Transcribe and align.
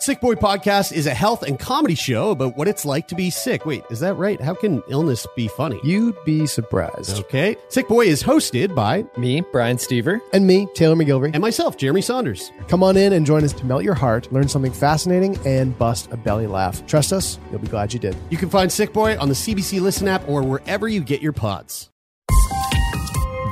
Sick 0.00 0.20
Boy 0.20 0.36
Podcast 0.36 0.92
is 0.92 1.06
a 1.08 1.12
health 1.14 1.42
and 1.42 1.58
comedy 1.58 1.96
show 1.96 2.30
about 2.30 2.56
what 2.56 2.68
it's 2.68 2.84
like 2.84 3.08
to 3.08 3.16
be 3.16 3.30
sick. 3.30 3.66
Wait, 3.66 3.82
is 3.90 3.98
that 3.98 4.14
right? 4.14 4.40
How 4.40 4.54
can 4.54 4.80
illness 4.88 5.26
be 5.34 5.48
funny? 5.48 5.80
You'd 5.82 6.14
be 6.24 6.46
surprised. 6.46 7.18
Okay. 7.18 7.56
Sick 7.68 7.88
Boy 7.88 8.06
is 8.06 8.22
hosted 8.22 8.76
by 8.76 9.04
Me, 9.16 9.40
Brian 9.52 9.76
Stever. 9.76 10.20
And 10.32 10.46
me, 10.46 10.68
Taylor 10.74 10.94
MacGillivary. 10.94 11.32
and 11.34 11.40
myself, 11.40 11.76
Jeremie 11.76 12.00
Saunders. 12.00 12.52
Come 12.68 12.84
on 12.84 12.96
in 12.96 13.12
and 13.12 13.26
join 13.26 13.42
us 13.42 13.52
to 13.54 13.66
melt 13.66 13.82
your 13.82 13.94
heart, 13.94 14.32
learn 14.32 14.48
something 14.48 14.72
fascinating, 14.72 15.36
and 15.44 15.76
bust 15.76 16.08
a 16.12 16.16
belly 16.16 16.46
laugh. 16.46 16.86
Trust 16.86 17.12
us, 17.12 17.40
you'll 17.50 17.58
be 17.60 17.66
glad 17.68 17.92
you 17.92 17.98
did. 17.98 18.16
You 18.30 18.36
can 18.38 18.50
find 18.50 18.70
Sick 18.70 18.92
Boy 18.92 19.18
on 19.18 19.28
the 19.28 19.34
CBC 19.34 19.80
Listen 19.80 20.06
app 20.06 20.26
or 20.28 20.42
wherever 20.44 20.86
you 20.86 21.00
get 21.00 21.20
your 21.22 21.32
pods. 21.32 21.90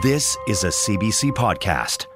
This 0.03 0.37
is 0.47 0.63
a 0.63 0.69
CBC 0.69 1.33
podcast. 1.33 2.07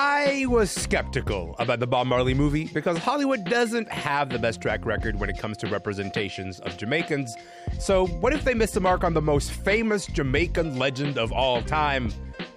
I 0.00 0.46
was 0.46 0.70
skeptical 0.70 1.56
about 1.58 1.80
the 1.80 1.86
Bob 1.88 2.06
Marley 2.06 2.32
movie 2.32 2.70
because 2.72 2.96
Hollywood 2.98 3.44
doesn't 3.46 3.90
have 3.90 4.30
the 4.30 4.38
best 4.38 4.60
track 4.60 4.86
record 4.86 5.18
when 5.18 5.28
it 5.28 5.36
comes 5.38 5.56
to 5.56 5.66
representations 5.66 6.60
of 6.60 6.76
Jamaicans. 6.76 7.34
So, 7.80 8.06
what 8.06 8.32
if 8.32 8.44
they 8.44 8.54
missed 8.54 8.74
the 8.74 8.80
mark 8.80 9.02
on 9.02 9.12
the 9.12 9.20
most 9.20 9.50
famous 9.50 10.06
Jamaican 10.06 10.78
legend 10.78 11.18
of 11.18 11.32
all 11.32 11.62
time? 11.62 12.12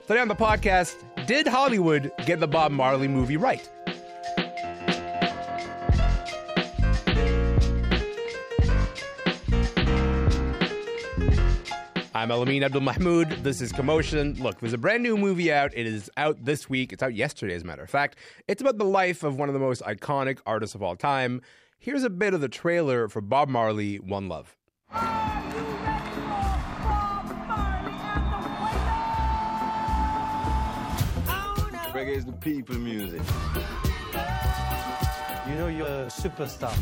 Today 0.05 0.19
on 0.19 0.27
the 0.27 0.35
podcast, 0.35 0.93
did 1.25 1.47
Hollywood 1.47 2.11
get 2.27 2.39
the 2.39 2.47
Bob 2.47 2.73
Marley 2.73 3.07
movie 3.07 3.38
right? 3.38 3.67
I'm 12.21 12.30
Elamin 12.30 12.61
Abdul 12.61 12.81
Mahmoud. 12.81 13.43
This 13.43 13.61
is 13.61 13.71
Commotion. 13.71 14.35
Look, 14.35 14.59
there's 14.59 14.73
a 14.73 14.77
brand 14.77 15.02
new 15.02 15.17
movie 15.17 15.52
out. 15.52 15.71
It 15.75 15.88
is 15.88 16.07
out 16.17 16.45
this 16.45 16.70
week. 16.70 16.94
It's 16.94 17.02
out 17.02 17.16
yesterday, 17.16 17.55
as 17.55 17.63
a 17.63 17.66
matter 17.66 17.81
of 17.81 17.89
fact. 17.89 18.16
It's 18.47 18.61
about 18.61 18.77
the 18.77 18.85
life 18.85 19.23
of 19.23 19.39
one 19.39 19.49
of 19.49 19.53
the 19.53 19.59
most 19.59 19.81
iconic 19.81 20.38
artists 20.45 20.75
of 20.75 20.83
all 20.83 20.95
time. 20.95 21.42
Here's 21.80 22.03
a 22.03 22.11
bit 22.11 22.36
of 22.36 22.42
the 22.42 22.47
trailer 22.47 23.08
for 23.08 23.22
Bob 23.22 23.49
Marley 23.49 23.95
One 23.97 24.30
Love. 24.30 24.55
Reggae 31.92 32.17
is 32.17 32.25
the 32.25 32.33
people 32.33 32.75
music. 32.75 33.23
You 35.49 35.55
know 35.55 35.69
you're 35.69 35.88
a 35.88 36.05
superstar. 36.05 36.77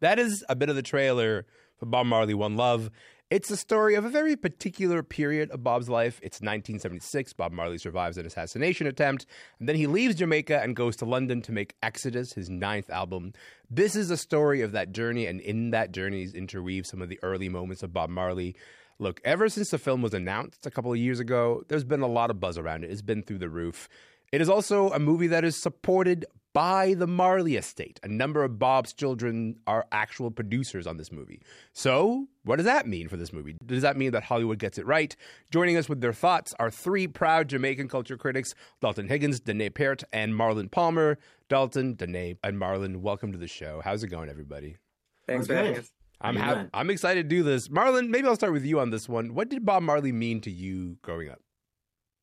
That 0.00 0.18
is 0.18 0.44
a 0.48 0.56
bit 0.56 0.70
of 0.70 0.74
the 0.74 0.82
trailer 0.82 1.46
for 1.76 1.86
Bob 1.86 2.06
Marley 2.06 2.34
One 2.34 2.56
Love. 2.56 2.90
It's 3.28 3.48
the 3.48 3.56
story 3.56 3.96
of 3.96 4.04
a 4.04 4.08
very 4.08 4.36
particular 4.36 5.02
period 5.02 5.50
of 5.50 5.64
Bob's 5.64 5.88
life. 5.88 6.20
It's 6.22 6.36
1976. 6.36 7.32
Bob 7.32 7.50
Marley 7.50 7.76
survives 7.76 8.18
an 8.18 8.24
assassination 8.24 8.86
attempt, 8.86 9.26
and 9.58 9.68
then 9.68 9.74
he 9.74 9.88
leaves 9.88 10.14
Jamaica 10.14 10.62
and 10.62 10.76
goes 10.76 10.94
to 10.96 11.04
London 11.04 11.42
to 11.42 11.50
make 11.50 11.74
Exodus, 11.82 12.34
his 12.34 12.48
ninth 12.48 12.88
album. 12.88 13.32
This 13.68 13.96
is 13.96 14.10
a 14.10 14.16
story 14.16 14.62
of 14.62 14.70
that 14.72 14.92
journey, 14.92 15.26
and 15.26 15.40
in 15.40 15.70
that 15.70 15.90
journey 15.90 16.22
is 16.22 16.34
interweave 16.34 16.86
some 16.86 17.02
of 17.02 17.08
the 17.08 17.18
early 17.24 17.48
moments 17.48 17.82
of 17.82 17.92
Bob 17.92 18.10
Marley. 18.10 18.54
Look, 19.00 19.20
ever 19.24 19.48
since 19.48 19.70
the 19.70 19.78
film 19.78 20.02
was 20.02 20.14
announced 20.14 20.64
a 20.64 20.70
couple 20.70 20.92
of 20.92 20.98
years 20.98 21.18
ago, 21.18 21.64
there's 21.66 21.84
been 21.84 22.02
a 22.02 22.06
lot 22.06 22.30
of 22.30 22.38
buzz 22.38 22.56
around 22.56 22.84
it. 22.84 22.92
It's 22.92 23.02
been 23.02 23.24
through 23.24 23.38
the 23.38 23.50
roof. 23.50 23.88
It 24.30 24.40
is 24.40 24.48
also 24.48 24.90
a 24.90 25.00
movie 25.00 25.26
that 25.28 25.44
is 25.44 25.60
supported 25.60 26.26
by 26.56 26.94
the 26.94 27.06
Marley 27.06 27.56
estate. 27.56 28.00
A 28.02 28.08
number 28.08 28.42
of 28.42 28.58
Bob's 28.58 28.94
children 28.94 29.58
are 29.66 29.84
actual 29.92 30.30
producers 30.30 30.86
on 30.86 30.96
this 30.96 31.12
movie. 31.12 31.42
So, 31.74 32.28
what 32.44 32.56
does 32.56 32.64
that 32.64 32.86
mean 32.88 33.08
for 33.08 33.18
this 33.18 33.30
movie? 33.30 33.58
Does 33.66 33.82
that 33.82 33.98
mean 33.98 34.12
that 34.12 34.22
Hollywood 34.22 34.58
gets 34.58 34.78
it 34.78 34.86
right? 34.86 35.14
Joining 35.50 35.76
us 35.76 35.86
with 35.86 36.00
their 36.00 36.14
thoughts 36.14 36.54
are 36.58 36.70
three 36.70 37.08
proud 37.08 37.48
Jamaican 37.48 37.88
culture 37.88 38.16
critics 38.16 38.54
Dalton 38.80 39.06
Higgins, 39.06 39.38
Danae 39.38 39.68
Peart, 39.68 40.02
and 40.14 40.32
Marlon 40.32 40.70
Palmer. 40.70 41.18
Dalton, 41.50 41.94
Danae, 41.94 42.38
and 42.42 42.58
Marlon, 42.58 43.02
welcome 43.02 43.32
to 43.32 43.38
the 43.38 43.46
show. 43.46 43.82
How's 43.84 44.02
it 44.02 44.08
going, 44.08 44.30
everybody? 44.30 44.78
Thanks 45.28 45.46
for 45.48 45.54
having 45.56 45.76
us. 45.76 45.92
I'm 46.22 46.36
How 46.36 46.40
you 46.40 46.46
hap- 46.46 46.54
doing? 46.56 46.70
I'm 46.72 46.88
excited 46.88 47.24
to 47.24 47.28
do 47.28 47.42
this. 47.42 47.68
Marlon, 47.68 48.08
maybe 48.08 48.28
I'll 48.28 48.34
start 48.34 48.54
with 48.54 48.64
you 48.64 48.80
on 48.80 48.88
this 48.88 49.10
one. 49.10 49.34
What 49.34 49.50
did 49.50 49.66
Bob 49.66 49.82
Marley 49.82 50.10
mean 50.10 50.40
to 50.40 50.50
you 50.50 50.96
growing 51.02 51.28
up? 51.28 51.40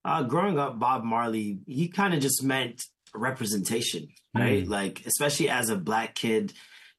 Uh, 0.03 0.23
growing 0.23 0.57
up, 0.57 0.79
Bob 0.79 1.03
Marley, 1.03 1.59
he 1.67 1.87
kind 1.87 2.15
of 2.15 2.19
just 2.19 2.41
meant 2.43 2.83
representation, 3.13 4.07
right? 4.35 4.67
Like, 4.67 5.03
especially 5.05 5.49
as 5.49 5.69
a 5.69 5.75
black 5.75 6.15
kid, 6.15 6.53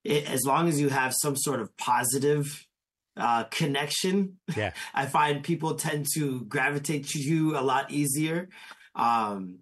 it, 0.05 0.31
as 0.31 0.45
long 0.45 0.69
as 0.69 0.81
you 0.81 0.89
have 0.89 1.15
some 1.15 1.37
sort 1.37 1.61
of 1.61 1.77
positive 1.77 2.67
uh, 3.17 3.45
connection, 3.45 4.39
Yeah. 4.57 4.73
I 4.95 5.07
find 5.07 5.43
people 5.43 5.75
tend 5.75 6.07
to 6.15 6.43
gravitate 6.43 7.09
to 7.09 7.19
you 7.19 7.59
a 7.59 7.63
lot 7.63 7.91
easier. 7.91 8.49
Um, 8.95 9.61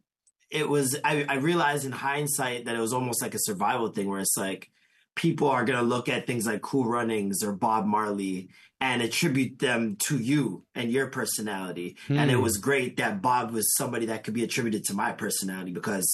it 0.50 0.68
was, 0.68 0.98
I, 1.04 1.24
I 1.28 1.36
realized 1.36 1.86
in 1.86 1.92
hindsight 1.92 2.66
that 2.66 2.74
it 2.74 2.80
was 2.80 2.92
almost 2.92 3.22
like 3.22 3.34
a 3.34 3.38
survival 3.40 3.88
thing 3.88 4.08
where 4.08 4.20
it's 4.20 4.36
like, 4.36 4.70
people 5.14 5.48
are 5.48 5.64
going 5.64 5.78
to 5.78 5.84
look 5.84 6.08
at 6.08 6.26
things 6.26 6.46
like 6.46 6.62
Cool 6.62 6.86
Runnings 6.86 7.42
or 7.42 7.52
Bob 7.52 7.84
Marley 7.84 8.48
and 8.80 9.02
attribute 9.02 9.58
them 9.58 9.96
to 10.06 10.18
you 10.18 10.64
and 10.74 10.90
your 10.90 11.06
personality. 11.08 11.96
And 12.08 12.30
it 12.30 12.36
was 12.36 12.56
great 12.56 12.96
that 12.96 13.22
Bob 13.22 13.52
was 13.52 13.74
somebody 13.76 14.06
that 14.06 14.24
could 14.24 14.34
be 14.34 14.42
attributed 14.42 14.84
to 14.84 14.94
my 14.94 15.12
personality 15.12 15.70
because 15.72 16.08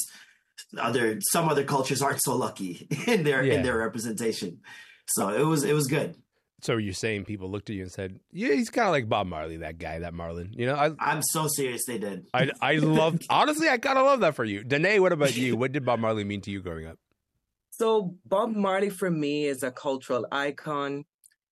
other 0.78 1.19
some 1.32 1.48
other 1.48 1.64
cultures 1.64 2.02
aren't 2.02 2.22
so 2.22 2.36
lucky 2.36 2.86
in 3.06 3.22
their 3.24 3.42
Yeah. 3.44 3.54
in 3.54 3.62
their 3.62 3.78
representation. 3.78 4.60
So 5.08 5.28
it 5.30 5.44
was 5.44 5.64
it 5.64 5.72
was 5.74 5.86
good. 5.86 6.16
So 6.60 6.76
you're 6.76 6.92
saying 6.92 7.24
people 7.24 7.48
looked 7.48 7.70
at 7.70 7.76
you 7.76 7.82
and 7.82 7.92
said, 7.92 8.19
"Yeah, 8.32 8.52
he's 8.52 8.69
kind 8.69 8.88
of 8.88 8.92
like 8.92 9.08
Bob 9.08 9.28
Marley, 9.28 9.58
that 9.58 9.78
guy, 9.78 10.00
that 10.00 10.12
Marlon." 10.12 10.48
You 10.58 10.66
know, 10.66 10.74
I 10.74 10.91
I'm 10.98 11.22
so 11.22 11.46
serious 11.46 11.84
they 11.86 11.98
did. 11.98 12.26
I 12.34 12.50
I 12.60 12.74
love 12.76 13.20
honestly, 13.30 13.69
I 13.69 13.78
kind 13.78 13.96
of 13.96 14.04
love 14.06 14.20
that 14.20 14.34
for 14.34 14.44
you, 14.44 14.64
Danae. 14.64 14.98
What 14.98 15.12
about 15.12 15.36
you? 15.36 15.56
What 15.56 15.70
did 15.72 15.84
Bob 15.84 16.00
Marley 16.00 16.24
mean 16.24 16.41
to 16.42 16.50
you 16.50 16.60
growing 16.60 16.86
up? 16.86 16.98
So 17.70 18.16
Bob 18.26 18.56
Marley 18.56 18.90
for 18.90 19.08
me 19.10 19.44
is 19.46 19.62
a 19.62 19.70
cultural 19.70 20.26
icon. 20.32 21.04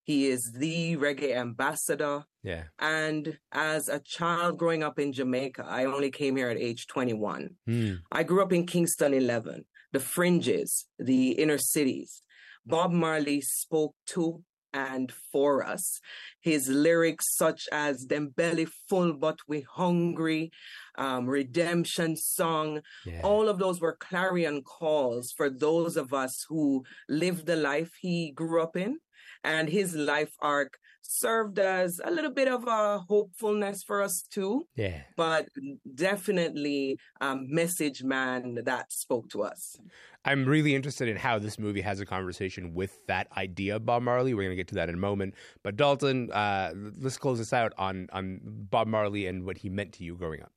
He 0.03 0.27
is 0.27 0.41
the 0.57 0.97
reggae 0.97 1.37
ambassador. 1.37 2.25
Yeah, 2.47 2.63
And 2.79 3.39
as 3.51 3.89
a 3.89 3.99
child 3.99 4.57
growing 4.57 4.85
up 4.85 5.01
in 5.01 5.13
Jamaica, 5.13 5.67
I 5.69 5.87
only 5.87 6.13
came 6.13 6.37
here 6.37 6.49
at 6.49 6.57
age 6.57 6.87
21. 6.87 7.57
Hmm. 7.67 7.95
I 8.13 8.23
grew 8.23 8.41
up 8.41 8.53
in 8.53 8.67
Kingston 8.67 9.13
11, 9.15 9.65
the 9.93 9.99
fringes, 9.99 10.87
the 10.97 11.33
inner 11.33 11.59
cities. 11.59 12.23
Bob 12.65 12.93
Marley 12.93 13.41
spoke 13.41 13.97
to 14.15 14.45
and 14.73 15.13
for 15.33 15.67
us. 15.67 16.01
His 16.41 16.69
lyrics, 16.69 17.35
such 17.37 17.63
as 17.73 18.07
Them 18.07 18.29
Belly 18.29 18.69
Full 18.89 19.15
But 19.15 19.41
We 19.49 19.63
Hungry, 19.69 20.53
um, 20.97 21.27
Redemption 21.27 22.15
Song, 22.17 22.83
yeah. 23.05 23.23
all 23.25 23.49
of 23.49 23.59
those 23.59 23.81
were 23.81 23.97
clarion 23.99 24.63
calls 24.63 25.33
for 25.37 25.51
those 25.51 25.97
of 25.97 26.13
us 26.13 26.45
who 26.49 26.85
lived 27.09 27.47
the 27.47 27.57
life 27.57 27.91
he 28.01 28.31
grew 28.31 28.63
up 28.63 28.77
in. 28.77 28.99
And 29.43 29.69
his 29.69 29.95
life 29.95 30.35
arc 30.41 30.79
served 31.09 31.59
as 31.59 32.01
a 32.05 32.11
little 32.11 32.31
bit 32.31 32.49
of 32.49 32.67
a 32.67 32.99
hopefulness 32.99 33.83
for 33.83 34.03
us 34.03 34.23
too, 34.23 34.67
yeah. 34.77 35.03
but 35.17 35.49
definitely 35.95 36.99
a 37.21 37.37
message 37.37 38.03
man 38.03 38.59
that 38.65 38.93
spoke 38.93 39.29
to 39.31 39.43
us. 39.43 39.77
I'm 40.25 40.45
really 40.45 40.75
interested 40.75 41.09
in 41.09 41.17
how 41.17 41.39
this 41.39 41.59
movie 41.59 41.83
has 41.83 42.01
a 42.01 42.07
conversation 42.07 42.75
with 42.75 43.07
that 43.07 43.29
idea 43.37 43.77
of 43.77 43.87
Bob 43.87 44.03
Marley. 44.03 44.35
We're 44.35 44.43
going 44.43 44.57
to 44.57 44.57
get 44.57 44.69
to 44.69 44.75
that 44.75 44.89
in 44.89 44.97
a 44.97 44.99
moment. 44.99 45.35
But 45.63 45.77
Dalton, 45.77 46.33
uh, 46.33 46.73
let's 47.01 47.17
close 47.17 47.39
this 47.39 47.53
out 47.53 47.73
on 47.79 48.09
on 48.13 48.41
Bob 48.43 48.89
Marley 48.89 49.27
and 49.27 49.45
what 49.45 49.59
he 49.59 49.69
meant 49.69 49.93
to 49.95 50.05
you 50.05 50.17
growing 50.17 50.43
up. 50.43 50.51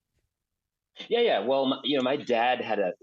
Yeah, 1.08 1.22
yeah. 1.22 1.40
Well, 1.40 1.74
m- 1.74 1.82
you 1.84 1.98
know, 1.98 2.04
my 2.04 2.18
dad 2.18 2.62
had 2.62 2.80
a, 2.80 2.94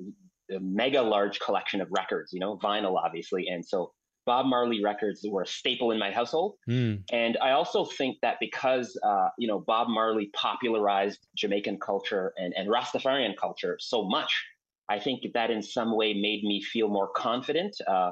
a 0.54 0.60
mega 0.60 1.00
large 1.00 1.38
collection 1.38 1.80
of 1.80 1.88
records, 1.90 2.32
you 2.32 2.40
know, 2.40 2.58
vinyl, 2.58 2.96
obviously. 2.96 3.46
And 3.48 3.64
so 3.64 3.92
Bob 4.26 4.46
Marley 4.46 4.82
records 4.82 5.24
were 5.28 5.42
a 5.42 5.46
staple 5.46 5.92
in 5.92 5.98
my 5.98 6.10
household. 6.10 6.56
Hmm. 6.66 6.96
And 7.12 7.38
I 7.40 7.52
also 7.52 7.84
think 7.84 8.18
that 8.22 8.36
because, 8.40 8.98
uh, 9.02 9.28
you 9.38 9.46
know, 9.48 9.60
Bob 9.60 9.88
Marley 9.88 10.30
popularized 10.34 11.26
Jamaican 11.36 11.78
culture 11.78 12.32
and, 12.36 12.52
and 12.56 12.68
Rastafarian 12.68 13.36
culture 13.36 13.76
so 13.80 14.04
much, 14.08 14.44
I 14.88 14.98
think 14.98 15.22
that 15.34 15.50
in 15.50 15.62
some 15.62 15.96
way 15.96 16.12
made 16.14 16.42
me 16.44 16.60
feel 16.62 16.88
more 16.88 17.08
confident 17.08 17.76
uh, 17.88 18.10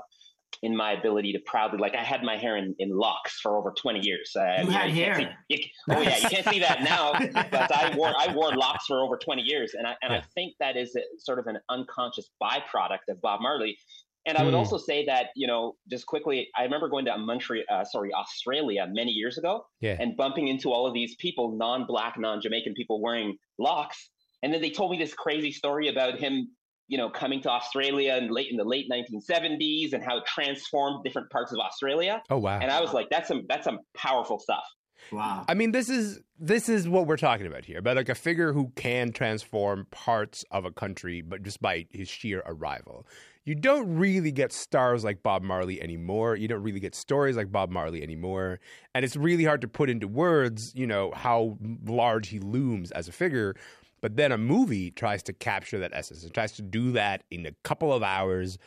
in 0.62 0.76
my 0.76 0.92
ability 0.92 1.32
to 1.32 1.40
proudly, 1.40 1.78
like 1.78 1.94
I 1.96 2.02
had 2.04 2.22
my 2.22 2.36
hair 2.36 2.56
in, 2.56 2.76
in 2.78 2.96
locks 2.96 3.40
for 3.40 3.56
over 3.56 3.72
20 3.76 4.00
years. 4.02 4.30
Uh, 4.36 4.62
You 4.62 4.70
had 4.70 4.82
can't 4.82 4.92
hair. 4.92 5.14
see- 5.16 5.28
you 5.48 5.58
oh 5.90 6.00
yeah, 6.00 6.16
you 6.18 6.28
can't 6.28 6.46
see 6.48 6.60
that 6.60 6.82
now, 6.82 7.12
but 7.50 7.72
I 7.76 7.92
wore 7.96 8.12
I 8.16 8.32
wore 8.32 8.54
locks 8.54 8.86
for 8.86 9.00
over 9.00 9.16
20 9.16 9.42
years, 9.42 9.74
and 9.74 9.84
I 9.86 9.94
and 10.02 10.12
Yeah. 10.12 10.18
I 10.18 10.22
think 10.34 10.54
that 10.60 10.76
is 10.76 10.94
a, 10.96 11.00
sort 11.18 11.40
of 11.40 11.48
an 11.48 11.58
unconscious 11.70 12.30
byproduct 12.40 13.08
of 13.08 13.20
Bob 13.20 13.40
Marley. 13.40 13.76
And 14.26 14.38
I 14.38 14.42
would 14.44 14.54
Hmm. 14.54 14.58
also 14.58 14.78
say 14.78 15.04
that 15.06 15.26
you 15.36 15.46
know, 15.46 15.76
just 15.90 16.06
quickly, 16.06 16.48
I 16.56 16.62
remember 16.62 16.88
going 16.88 17.04
to 17.06 17.16
Montreal, 17.18 17.64
uh, 17.70 17.84
sorry, 17.84 18.12
Australia 18.14 18.86
many 18.90 19.10
years 19.10 19.36
ago, 19.38 19.66
Yeah. 19.80 19.96
and 20.00 20.16
bumping 20.16 20.48
into 20.48 20.72
all 20.72 20.86
of 20.86 20.94
these 20.94 21.14
people, 21.16 21.56
non-black, 21.56 22.18
non-Jamaican 22.18 22.74
people 22.74 23.00
wearing 23.02 23.36
locks, 23.58 24.10
and 24.42 24.52
then 24.52 24.60
they 24.62 24.70
told 24.70 24.90
me 24.90 24.98
this 24.98 25.14
crazy 25.14 25.52
story 25.52 25.88
about 25.88 26.18
him, 26.18 26.48
you 26.88 26.98
know, 26.98 27.08
coming 27.10 27.40
to 27.42 27.50
Australia 27.50 28.14
in 28.16 28.28
late 28.30 28.50
in 28.50 28.56
the 28.56 28.64
late 28.64 28.86
1970s 28.90 29.92
and 29.92 30.02
how 30.04 30.18
it 30.18 30.24
transformed 30.26 31.04
different 31.04 31.30
parts 31.30 31.52
of 31.52 31.58
Australia. 31.58 32.22
Oh 32.30 32.38
wow. 32.38 32.58
And 32.60 32.70
I 32.70 32.80
was 32.80 32.92
like, 32.92 33.08
that's 33.10 33.28
some 33.28 33.44
that's 33.48 33.64
some 33.64 33.80
powerful 33.96 34.38
stuff. 34.38 34.64
Wow. 35.12 35.44
I 35.48 35.54
mean, 35.54 35.72
this 35.72 35.88
is 35.90 36.20
this 36.38 36.68
is 36.68 36.88
what 36.88 37.06
we're 37.06 37.16
talking 37.16 37.46
about 37.46 37.64
here, 37.64 37.78
about 37.78 37.96
like 37.96 38.08
a 38.08 38.14
figure 38.14 38.52
who 38.52 38.72
can 38.76 39.12
transform 39.12 39.86
parts 39.90 40.44
of 40.50 40.64
a 40.64 40.70
country, 40.70 41.20
but 41.20 41.42
just 41.42 41.60
by 41.60 41.86
his 41.90 42.08
sheer 42.08 42.42
arrival. 42.46 43.06
You 43.44 43.54
don't 43.54 43.96
really 43.96 44.32
get 44.32 44.52
stars 44.52 45.04
like 45.04 45.22
Bob 45.22 45.42
Marley 45.42 45.80
anymore. 45.82 46.34
You 46.34 46.48
don't 46.48 46.62
really 46.62 46.80
get 46.80 46.94
stories 46.94 47.36
like 47.36 47.52
Bob 47.52 47.70
Marley 47.70 48.02
anymore, 48.02 48.58
and 48.94 49.04
it's 49.04 49.16
really 49.16 49.44
hard 49.44 49.60
to 49.60 49.68
put 49.68 49.90
into 49.90 50.08
words, 50.08 50.72
you 50.74 50.86
know, 50.86 51.12
how 51.14 51.58
large 51.84 52.28
he 52.28 52.38
looms 52.38 52.90
as 52.92 53.06
a 53.06 53.12
figure. 53.12 53.54
But 54.00 54.16
then 54.16 54.32
a 54.32 54.38
movie 54.38 54.90
tries 54.90 55.22
to 55.24 55.32
capture 55.32 55.78
that 55.78 55.90
essence. 55.94 56.24
It 56.24 56.32
tries 56.32 56.52
to 56.52 56.62
do 56.62 56.92
that 56.92 57.24
in 57.30 57.44
a 57.46 57.52
couple 57.64 57.92
of 57.92 58.02
hours. 58.02 58.58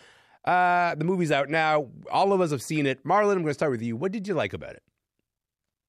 Uh, 0.45 0.95
the 0.95 1.05
movie's 1.05 1.31
out 1.31 1.49
now. 1.49 1.87
All 2.11 2.31
of 2.31 2.41
us 2.41 2.51
have 2.51 2.61
seen 2.61 2.85
it. 2.85 3.03
Marlon, 3.03 3.33
I'm 3.33 3.41
going 3.41 3.47
to 3.47 3.53
start 3.53 3.71
with 3.71 3.81
you. 3.81 3.95
What 3.95 4.11
did 4.11 4.27
you 4.27 4.33
like 4.33 4.53
about 4.53 4.73
it? 4.75 4.83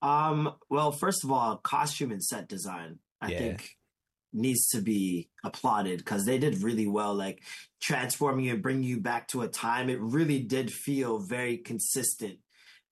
Um, 0.03 0.55
well, 0.71 0.93
first 0.93 1.25
of 1.25 1.33
all, 1.33 1.57
costume 1.59 2.11
and 2.11 2.23
set 2.23 2.49
design, 2.49 2.99
I 3.21 3.33
Yeah. 3.33 3.39
think 3.39 3.78
needs 4.39 4.69
to 4.69 4.81
be 4.81 5.29
applauded 5.45 5.99
because 5.99 6.25
they 6.25 6.39
did 6.39 6.63
really 6.63 6.87
well, 6.87 7.15
like 7.15 7.43
transforming 7.81 8.47
you 8.47 8.55
and 8.55 8.63
bringing 8.63 8.85
you 8.85 9.01
back 9.01 9.29
to 9.29 9.43
a 9.43 9.49
time. 9.49 9.91
It 9.91 10.01
really 10.01 10.41
did 10.41 10.73
feel 10.73 11.19
very 11.19 11.59
consistent 11.59 12.39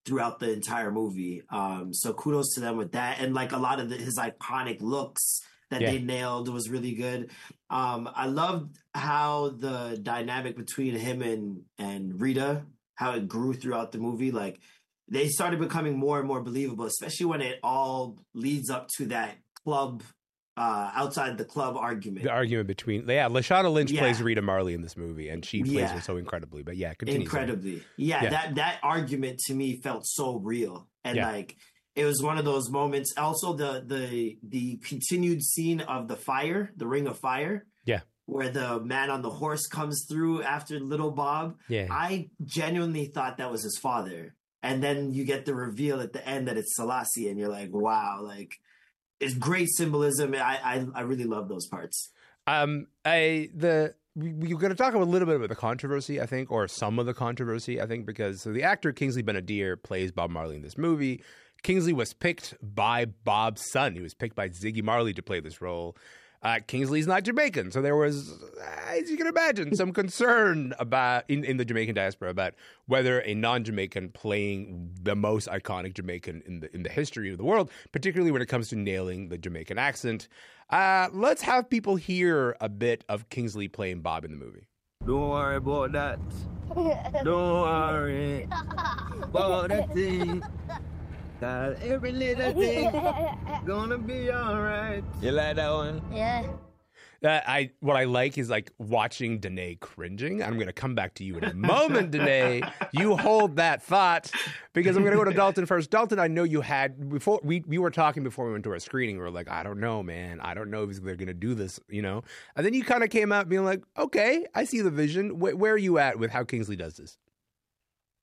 throughout 0.05 0.39
the 0.39 0.53
entire 0.53 0.93
movie. 0.93 1.43
Um, 1.51 1.93
so 1.93 2.13
kudos 2.13 2.55
to 2.55 2.61
them 2.61 2.77
with 2.77 2.93
that. 2.93 3.21
And 3.21 3.35
like 3.35 3.53
a 3.53 3.59
lot 3.59 3.81
of 3.81 3.89
the, 3.89 3.97
his 3.97 4.19
iconic 4.19 4.81
looks 4.81 5.41
that 5.71 5.81
Yeah. 5.81 5.91
they 5.91 5.99
nailed 5.99 6.49
was 6.49 6.71
really 6.71 6.93
good. 6.95 7.31
Um, 7.71 8.09
I 8.15 8.27
loved 8.27 8.79
how 8.95 9.49
the 9.49 9.99
dynamic 10.01 10.57
between 10.57 10.95
him 10.95 11.23
and, 11.23 11.63
and 11.79 12.21
Rita, 12.21 12.63
how 12.95 13.15
it 13.15 13.27
grew 13.27 13.53
throughout 13.53 13.91
the 13.91 13.99
movie. 13.99 14.31
Like, 14.31 14.61
they 15.09 15.29
started 15.29 15.59
becoming 15.61 15.99
more 15.99 16.19
and 16.19 16.27
more 16.27 16.41
believable, 16.41 16.85
especially 16.85 17.27
when 17.27 17.41
it 17.41 17.59
all 17.63 18.19
leads 18.35 18.71
up 18.71 18.89
to 18.97 19.07
that 19.07 19.37
club, 19.65 20.03
uh, 20.57 20.91
outside 20.95 21.37
the 21.39 21.45
club 21.45 21.77
argument. 21.77 22.25
The 22.25 22.31
argument 22.31 22.67
between 22.69 23.09
yeah, 23.09 23.29
Lashana 23.29 23.71
Lynch 23.73 23.91
Yeah. 23.91 24.01
plays 24.01 24.23
Rita 24.23 24.41
Marley 24.43 24.75
in 24.75 24.81
this 24.83 24.97
movie, 24.97 25.29
and 25.29 25.45
she 25.45 25.63
plays 25.63 25.75
Yeah. 25.75 25.89
her 25.95 26.01
so 26.01 26.17
incredibly. 26.17 26.63
But 26.63 26.77
yeah. 26.77 26.95
Incredibly. 27.07 27.83
Yeah, 27.97 28.23
Yeah. 28.25 28.31
that 28.31 28.55
that 28.57 28.79
argument 28.83 29.39
to 29.47 29.55
me 29.55 29.77
felt 29.81 30.07
so 30.07 30.37
real. 30.37 30.89
And 31.05 31.19
like 31.19 31.57
it 31.95 32.05
was 32.05 32.23
one 32.23 32.39
of 32.39 32.45
those 32.45 32.71
moments. 32.71 33.15
Also 33.17 33.53
the 33.53 33.83
the 33.87 34.39
the 34.43 34.77
continued 34.79 35.43
scene 35.43 35.81
of 35.83 36.09
the 36.09 36.17
fire, 36.17 36.73
the 36.77 36.87
ring 36.87 37.07
of 37.07 37.19
fire. 37.19 37.67
Yeah. 37.85 38.01
Where 38.25 38.49
the 38.49 38.81
man 38.81 39.11
on 39.11 39.23
the 39.23 39.31
horse 39.31 39.67
comes 39.69 40.05
through 40.09 40.43
after 40.43 40.81
little 40.81 41.11
Bob. 41.13 41.59
Yeah. 41.69 41.87
I 41.91 42.31
genuinely 42.45 43.07
thought 43.07 43.39
that 43.39 43.51
was 43.53 43.63
his 43.63 43.79
father. 43.79 44.35
And 44.63 44.83
then 44.83 45.13
you 45.13 45.25
get 45.25 45.45
the 45.47 45.55
reveal 45.55 46.01
at 46.01 46.13
the 46.13 46.27
end 46.27 46.49
that 46.49 46.57
it's 46.57 46.75
Selassie, 46.75 47.29
and 47.29 47.39
you're 47.39 47.49
like, 47.51 47.73
wow, 47.73 48.21
like 48.23 48.59
it's 49.21 49.35
great 49.35 49.69
symbolism. 49.69 50.35
I 50.35 50.59
I, 50.63 50.87
I 50.95 51.01
really 51.03 51.25
love 51.25 51.49
those 51.49 51.67
parts. 51.69 52.11
Um, 52.47 52.87
I 53.05 53.51
the 53.55 53.95
we, 54.15 54.33
we're 54.33 54.59
going 54.59 54.71
to 54.71 54.77
talk 54.77 54.95
a 54.95 54.99
little 54.99 55.27
bit 55.27 55.37
about 55.37 55.51
the 55.51 55.57
controversy, 55.57 56.21
I 56.21 56.27
think, 56.27 56.51
or 56.51 56.67
some 56.69 56.99
of 56.99 57.07
the 57.07 57.15
controversy, 57.15 57.81
I 57.81 57.87
think, 57.87 58.07
because 58.07 58.41
so 58.41 58.53
the 58.53 58.63
actor 58.63 58.93
Kingsley 58.93 59.23
Ben-Adir 59.23 59.83
plays 59.83 60.11
Bob 60.11 60.31
Marley 60.31 60.57
in 60.57 60.63
this 60.63 60.79
movie. 60.79 61.23
Kingsley 61.63 61.93
was 61.93 62.13
picked 62.15 62.55
by 62.63 63.05
Bob's 63.05 63.63
son. 63.71 63.95
He 63.95 64.01
was 64.01 64.15
picked 64.15 64.37
by 64.37 64.49
Ziggy 64.49 64.83
Marley 64.83 65.13
to 65.15 65.23
play 65.23 65.41
this 65.41 65.61
role. 65.61 65.97
Uh, 66.47 66.61
Kingsley's 66.65 67.09
not 67.09 67.25
Jamaican, 67.25 67.73
so 67.73 67.83
there 67.83 67.97
was, 67.97 68.33
as 68.87 69.11
you 69.11 69.17
can 69.17 69.27
imagine, 69.27 69.75
some 69.75 69.93
concern 69.93 70.75
about 70.79 71.25
in, 71.29 71.43
in 71.43 71.57
the 71.57 71.65
Jamaican 71.65 71.97
diaspora 71.97 72.31
about 72.31 72.55
whether 72.87 73.19
a 73.23 73.35
non-Jamaican 73.35 74.11
playing 74.11 74.91
the 75.03 75.17
most 75.17 75.49
iconic 75.49 75.95
Jamaican 75.95 76.45
in 76.47 76.61
the 76.61 76.73
in 76.73 76.85
the 76.85 76.89
history 76.89 77.33
of 77.33 77.37
the 77.37 77.43
world, 77.43 77.69
particularly 77.91 78.31
when 78.31 78.43
it 78.43 78.47
comes 78.47 78.69
to 78.69 78.77
nailing 78.77 79.29
the 79.29 79.39
Jamaican 79.39 79.77
accent. 79.77 80.29
Uh, 80.71 81.09
let's 81.13 81.43
have 81.43 81.69
people 81.69 81.97
hear 81.97 82.57
a 82.61 82.69
bit 82.69 83.03
of 83.09 83.29
Kingsley 83.29 83.67
playing 83.67 84.03
Bob 84.03 84.25
in 84.25 84.31
the 84.31 84.37
movie. 84.37 84.69
Don't 85.05 85.29
worry 85.31 85.57
about 85.57 85.91
that. 85.95 86.21
Don't 87.25 87.61
worry 87.63 88.49
about 89.21 89.71
that 89.71 89.93
thing. 89.93 90.45
Cause 91.41 91.77
every 91.83 92.13
little 92.13 92.53
thing 92.61 92.91
gonna 93.67 93.99
be 93.99 94.31
alright. 94.31 95.05
You 95.21 95.33
like 95.33 95.57
that 95.57 95.71
one? 95.71 96.01
Yeah. 96.13 96.47
That 97.23 97.45
I 97.49 97.71
what 97.81 97.97
I 97.97 98.05
like 98.05 98.37
is 98.39 98.51
like 98.51 98.73
watching 98.79 99.39
Danae 99.41 99.77
cringing. 99.77 100.43
I'm 100.43 100.55
going 100.55 100.67
to 100.67 100.73
come 100.73 100.95
back 100.95 101.15
to 101.15 101.25
you 101.25 101.39
in 101.39 101.45
a 101.45 101.55
moment, 101.55 102.11
Danae. 102.11 102.61
You 102.93 103.17
hold 103.17 103.57
that 103.57 103.83
thought 103.83 104.31
because 104.75 104.97
I'm 104.97 105.03
going 105.03 105.13
to 105.13 105.19
go 105.19 105.25
to 105.25 105.35
Dalton 105.35 105.65
first. 105.65 105.91
Dalton, 105.91 106.19
I 106.19 106.29
know 106.29 106.45
you 106.45 106.61
had 106.61 107.09
before 107.09 107.41
we 107.43 107.65
we 107.67 107.79
were 107.79 107.91
talking 107.91 108.23
before 108.23 108.47
we 108.47 108.53
went 108.53 108.65
to 108.65 108.71
our 108.71 108.79
screening. 108.79 109.17
We 109.17 109.23
were 109.23 109.31
like, 109.31 109.51
I 109.51 109.63
don't 109.63 109.81
know, 109.81 110.03
man. 110.03 110.41
I 110.41 110.53
don't 110.53 110.71
know 110.71 110.85
if 110.85 111.03
they're 111.03 111.17
going 111.17 111.27
to 111.29 111.35
do 111.35 111.55
this, 111.55 111.81
you 111.89 112.03
know. 112.03 112.23
And 112.55 112.67
then 112.67 112.75
you 112.75 112.85
kind 112.85 113.03
of 113.03 113.09
came 113.09 113.33
out 113.33 113.49
being 113.49 113.65
like, 113.65 113.83
okay, 113.97 114.47
I 114.55 114.65
see 114.65 114.83
the 114.83 114.91
vision. 114.91 115.39
Where, 115.39 115.57
where 115.57 115.73
are 115.73 115.79
you 115.79 115.99
at 115.99 116.19
with 116.19 116.31
how 116.31 116.45
Kingsley 116.45 116.77
does 116.77 116.97
this? 116.97 117.17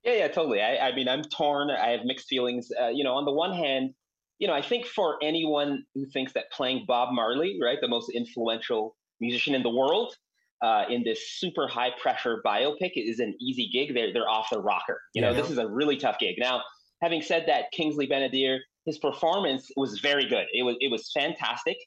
Yeah, 0.03 0.13
yeah, 0.15 0.27
totally. 0.27 0.61
I, 0.61 0.89
I 0.89 0.95
mean, 0.95 1.07
I'm 1.07 1.23
torn. 1.23 1.71
I 1.71 1.89
have 1.91 2.01
mixed 2.03 2.27
feelings. 2.27 2.69
Uh, 2.79 2.89
you 2.89 3.03
know, 3.03 3.13
on 3.13 3.25
the 3.25 3.31
one 3.31 3.53
hand, 3.53 3.93
you 4.39 4.47
know, 4.47 4.53
I 4.53 4.61
think 4.61 4.85
for 4.85 5.17
anyone 5.23 5.83
who 5.95 6.05
thinks 6.07 6.33
that 6.33 6.51
playing 6.51 6.85
Bob 6.87 7.13
Marley, 7.13 7.57
right, 7.61 7.77
the 7.79 7.87
most 7.87 8.09
influential 8.13 8.95
musician 9.21 9.55
in 9.55 9.63
the 9.63 9.69
world, 9.69 10.13
uh, 10.61 10.85
in 10.89 11.03
this 11.03 11.31
super 11.39 11.67
high 11.67 11.91
pressure 12.01 12.41
biopic 12.45 12.91
is 12.95 13.19
an 13.19 13.33
easy 13.39 13.69
gig. 13.71 13.93
They're 13.93 14.11
they're 14.13 14.29
off 14.29 14.49
the 14.51 14.61
rocker. 14.61 14.99
You 15.13 15.21
know, 15.21 15.31
Yeah. 15.31 15.41
this 15.41 15.49
is 15.51 15.57
a 15.57 15.67
really 15.67 15.97
tough 15.97 16.19
gig. 16.19 16.35
Now, 16.37 16.61
having 17.01 17.21
said 17.21 17.45
that, 17.47 17.71
Kingsley 17.71 18.05
Ben-Adir, 18.07 18.59
his 18.85 18.97
performance 18.97 19.69
was 19.77 19.99
very 19.99 20.25
good. 20.27 20.47
It 20.53 20.63
was 20.63 20.75
it 20.81 20.91
was 20.91 21.11
fantastic. 21.13 21.77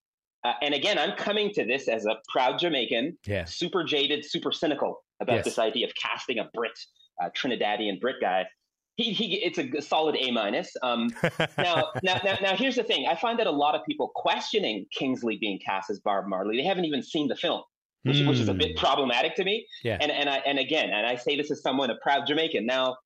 Uh, 0.44 0.52
and 0.62 0.74
again, 0.74 0.96
I'm 0.98 1.16
coming 1.16 1.50
to 1.54 1.64
this 1.64 1.88
as 1.88 2.06
a 2.06 2.16
proud 2.32 2.58
Jamaican, 2.58 3.18
Yeah. 3.26 3.44
super 3.44 3.82
jaded, 3.82 4.24
super 4.24 4.52
cynical 4.52 5.02
about 5.20 5.36
Yes. 5.36 5.44
this 5.44 5.58
idea 5.58 5.86
of 5.86 5.92
casting 6.00 6.38
a 6.38 6.44
Brit, 6.54 6.78
uh, 7.22 7.28
Trinidadian 7.36 8.00
Brit 8.00 8.16
guy. 8.20 8.44
He, 8.96 9.12
he, 9.12 9.34
it's 9.44 9.58
a 9.58 9.82
solid 9.82 10.16
A 10.18 10.30
minus. 10.30 10.74
Um, 10.82 11.10
now, 11.58 11.92
now, 12.02 12.18
now, 12.24 12.38
now, 12.40 12.56
here's 12.56 12.76
the 12.76 12.82
thing. 12.82 13.06
I 13.06 13.14
find 13.14 13.38
that 13.38 13.46
a 13.46 13.50
lot 13.50 13.74
of 13.74 13.84
people 13.84 14.10
questioning 14.14 14.86
Kingsley 14.90 15.36
being 15.38 15.58
cast 15.64 15.90
as 15.90 16.00
Bob 16.00 16.24
Marley. 16.26 16.56
They 16.56 16.64
haven't 16.64 16.86
even 16.86 17.02
seen 17.02 17.28
the 17.28 17.36
film, 17.36 17.62
which, 18.04 18.20
which 18.26 18.38
is 18.38 18.48
a 18.48 18.54
bit 18.54 18.72
Hmm. 18.72 18.84
problematic 18.86 19.34
to 19.36 19.44
me. 19.44 19.66
Yeah. 19.84 19.98
And 20.00 20.10
and 20.10 20.30
I 20.30 20.38
and 20.38 20.58
again, 20.58 20.90
and 20.90 21.06
I 21.06 21.16
say 21.16 21.36
this 21.36 21.50
as 21.50 21.60
someone 21.60 21.90
a 21.90 21.96
proud 21.96 22.26
Jamaican. 22.26 22.64
Now, 22.64 22.96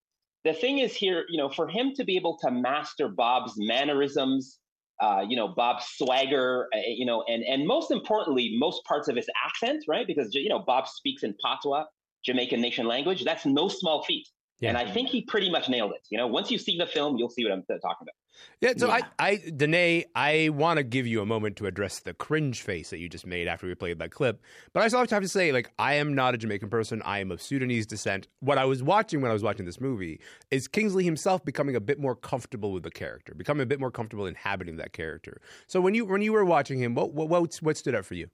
the 0.45 0.53
thing 0.53 0.79
is 0.79 0.95
here, 0.95 1.25
you 1.29 1.37
know, 1.37 1.49
for 1.49 1.67
him 1.67 1.91
to 1.95 2.05
be 2.05 2.15
able 2.15 2.37
to 2.39 2.51
master 2.51 3.09
Bob's 3.09 3.53
mannerisms, 3.57 4.59
uh, 5.01 5.25
you 5.27 5.35
know, 5.35 5.49
Bob's 5.49 5.85
swagger, 5.97 6.67
uh, 6.73 6.79
you 6.87 7.05
know, 7.05 7.23
and 7.27 7.43
and 7.43 7.67
most 7.67 7.91
importantly, 7.91 8.55
most 8.57 8.83
parts 8.85 9.09
of 9.09 9.15
his 9.17 9.27
accent, 9.45 9.83
right? 9.89 10.07
Because 10.07 10.33
you 10.33 10.47
know, 10.47 10.59
Bob 10.59 10.87
speaks 10.87 11.23
in 11.23 11.35
Patois, 11.43 11.83
Jamaican 12.23 12.61
nation 12.61 12.85
language. 12.85 13.23
That's 13.23 13.45
no 13.45 13.67
small 13.67 14.03
feat. 14.03 14.27
And 14.63 14.77
I 14.77 14.91
think 14.91 15.09
he 15.09 15.23
pretty 15.23 15.49
much 15.49 15.69
nailed 15.69 15.91
it. 15.91 16.05
You 16.09 16.19
know, 16.19 16.27
once 16.27 16.51
you 16.51 16.59
see 16.59 16.77
the 16.77 16.85
film, 16.85 17.17
you'll 17.17 17.29
see 17.29 17.43
what 17.43 17.51
I'm 17.51 17.63
talking 17.63 17.97
about. 18.01 18.13
Yeah, 18.61 18.73
so 18.77 18.87
Yeah. 18.87 19.01
I, 19.19 19.27
I, 19.27 19.35
Danae, 19.55 20.05
I 20.15 20.49
want 20.49 20.77
to 20.77 20.83
give 20.83 21.07
you 21.07 21.21
a 21.21 21.25
moment 21.25 21.55
to 21.57 21.65
address 21.65 21.99
the 21.99 22.13
cringe 22.13 22.61
face 22.61 22.91
that 22.91 22.99
you 22.99 23.09
just 23.09 23.25
made 23.25 23.47
after 23.47 23.65
we 23.67 23.75
played 23.75 23.99
that 23.99 24.11
clip. 24.11 24.41
But 24.73 24.81
I 24.81 24.83
also 24.83 25.15
have 25.15 25.23
to 25.23 25.27
say, 25.27 25.51
like, 25.51 25.71
I 25.79 25.95
am 25.95 26.13
not 26.13 26.35
a 26.35 26.37
Jamaican 26.37 26.69
person. 26.69 27.01
I 27.03 27.19
am 27.19 27.31
of 27.31 27.41
Sudanese 27.41 27.87
descent. 27.87 28.27
What 28.39 28.57
I 28.57 28.65
was 28.65 28.83
watching 28.83 29.21
when 29.21 29.31
I 29.31 29.33
was 29.33 29.43
watching 29.43 29.65
this 29.65 29.81
movie 29.81 30.19
is 30.51 30.67
Kingsley 30.67 31.03
himself 31.03 31.43
becoming 31.43 31.75
a 31.75 31.81
bit 31.81 31.99
more 31.99 32.15
comfortable 32.15 32.71
with 32.71 32.83
the 32.83 32.91
character, 32.91 33.33
becoming 33.35 33.63
a 33.63 33.67
bit 33.67 33.79
more 33.79 33.91
comfortable 33.91 34.27
inhabiting 34.27 34.77
that 34.77 34.93
character. 34.93 35.41
So 35.67 35.81
when 35.81 35.95
you 35.95 36.05
when 36.05 36.21
you 36.21 36.33
were 36.33 36.45
watching 36.45 36.79
him, 36.79 36.93
what 36.93 37.13
what 37.13 37.29
what, 37.29 37.55
what 37.61 37.77
stood 37.77 37.95
out 37.95 38.05
for 38.05 38.13
you? 38.13 38.29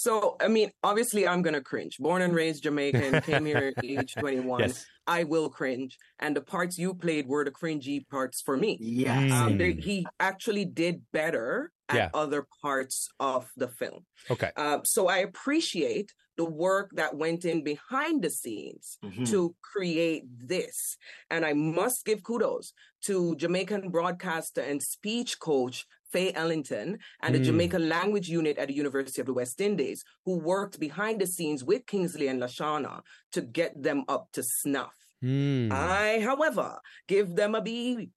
So, 0.00 0.36
I 0.40 0.48
mean, 0.48 0.70
obviously, 0.82 1.28
I'm 1.28 1.42
going 1.42 1.52
to 1.52 1.60
cringe. 1.60 1.98
Born 1.98 2.22
and 2.22 2.34
raised 2.34 2.62
Jamaican, 2.62 3.20
came 3.20 3.44
here 3.44 3.74
at 3.76 3.84
age 3.84 4.14
21. 4.14 4.60
Yes. 4.60 4.86
I 5.06 5.24
will 5.24 5.50
cringe. 5.50 5.98
And 6.18 6.34
the 6.34 6.40
parts 6.40 6.78
you 6.78 6.94
played 6.94 7.26
were 7.26 7.44
the 7.44 7.50
cringy 7.50 8.08
parts 8.08 8.40
for 8.40 8.56
me. 8.56 8.78
Yes. 8.80 9.30
Um, 9.30 9.50
Mm. 9.54 9.58
they, 9.58 9.72
he 9.74 10.06
actually 10.18 10.64
did 10.64 11.02
better 11.12 11.70
at 11.90 11.96
Yeah. 11.96 12.08
other 12.14 12.46
parts 12.62 13.08
of 13.20 13.50
the 13.58 13.68
film. 13.68 14.06
Okay. 14.30 14.52
Uh, 14.56 14.78
so 14.84 15.06
I 15.08 15.18
appreciate 15.18 16.14
the 16.38 16.46
work 16.46 16.92
that 16.94 17.14
went 17.14 17.44
in 17.44 17.62
behind 17.62 18.22
the 18.22 18.30
scenes 18.30 18.96
Mhm. 19.04 19.28
to 19.28 19.54
create 19.60 20.22
this. 20.54 20.96
And 21.28 21.44
I 21.44 21.52
must 21.52 22.06
give 22.06 22.22
kudos 22.22 22.72
to 23.04 23.36
Jamaican 23.36 23.90
broadcaster 23.90 24.62
and 24.62 24.82
speech 24.82 25.38
coach 25.38 25.84
Fae 26.12 26.32
Ellington 26.34 26.98
and 27.22 27.34
the 27.34 27.38
Mm. 27.40 27.44
Jamaican 27.44 27.88
language 27.88 28.28
unit 28.28 28.58
at 28.58 28.68
the 28.68 28.74
University 28.74 29.20
of 29.20 29.26
the 29.26 29.34
West 29.34 29.60
Indies, 29.60 30.04
who 30.24 30.38
worked 30.38 30.78
behind 30.80 31.20
the 31.20 31.26
scenes 31.26 31.64
with 31.64 31.86
Kingsley 31.86 32.28
and 32.28 32.40
Lashana 32.42 33.02
to 33.32 33.40
get 33.40 33.80
them 33.82 34.04
up 34.08 34.28
to 34.32 34.42
snuff. 34.42 34.94
Hmm. 35.22 35.68
I, 35.70 36.20
however, 36.20 36.78
give 37.06 37.34
them 37.36 37.54
a 37.54 37.60
B. 37.62 38.10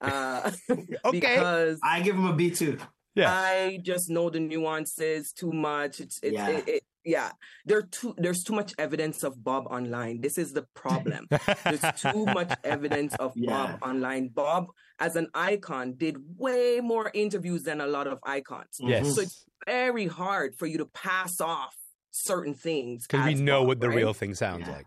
Uh, 0.00 0.50
Okay. 0.70 1.20
because 1.20 1.78
I 1.82 2.00
give 2.02 2.16
them 2.16 2.26
a 2.26 2.34
B 2.34 2.50
too. 2.50 2.78
Yeah. 3.14 3.32
I 3.32 3.78
just 3.82 4.10
know 4.10 4.28
the 4.30 4.40
nuances 4.40 5.32
too 5.32 5.50
much. 5.52 6.00
It's, 6.00 6.20
it's 6.22 6.34
Yeah. 6.34 6.48
it, 6.50 6.68
it, 6.68 6.82
yeah, 7.06 7.30
there 7.64 7.82
too 7.82 8.14
there's 8.18 8.42
too 8.42 8.52
much 8.52 8.74
evidence 8.78 9.22
of 9.22 9.42
Bob 9.42 9.66
online. 9.68 10.20
This 10.20 10.36
is 10.36 10.52
the 10.52 10.66
problem. 10.74 11.28
there's 11.64 11.80
too 12.02 12.26
much 12.26 12.52
evidence 12.64 13.14
of 13.16 13.32
Yeah. 13.36 13.50
Bob 13.50 13.78
online. 13.82 14.28
Bob, 14.28 14.66
as 14.98 15.14
an 15.16 15.28
icon, 15.32 15.94
did 15.96 16.16
way 16.36 16.80
more 16.82 17.10
interviews 17.14 17.62
than 17.62 17.80
a 17.80 17.86
lot 17.86 18.06
of 18.08 18.18
icons. 18.24 18.76
Yes. 18.80 19.14
So 19.14 19.22
it's 19.22 19.44
very 19.66 20.06
hard 20.08 20.56
for 20.58 20.66
you 20.66 20.78
to 20.78 20.86
pass 20.86 21.40
off 21.40 21.74
certain 22.10 22.54
things 22.54 23.06
Because 23.06 23.26
we 23.26 23.34
know 23.34 23.60
Bob, 23.60 23.68
what 23.68 23.80
the 23.80 23.88
right? 23.88 23.96
real 23.98 24.12
thing 24.14 24.34
sounds 24.34 24.66
Yeah. 24.66 24.74
like. 24.76 24.86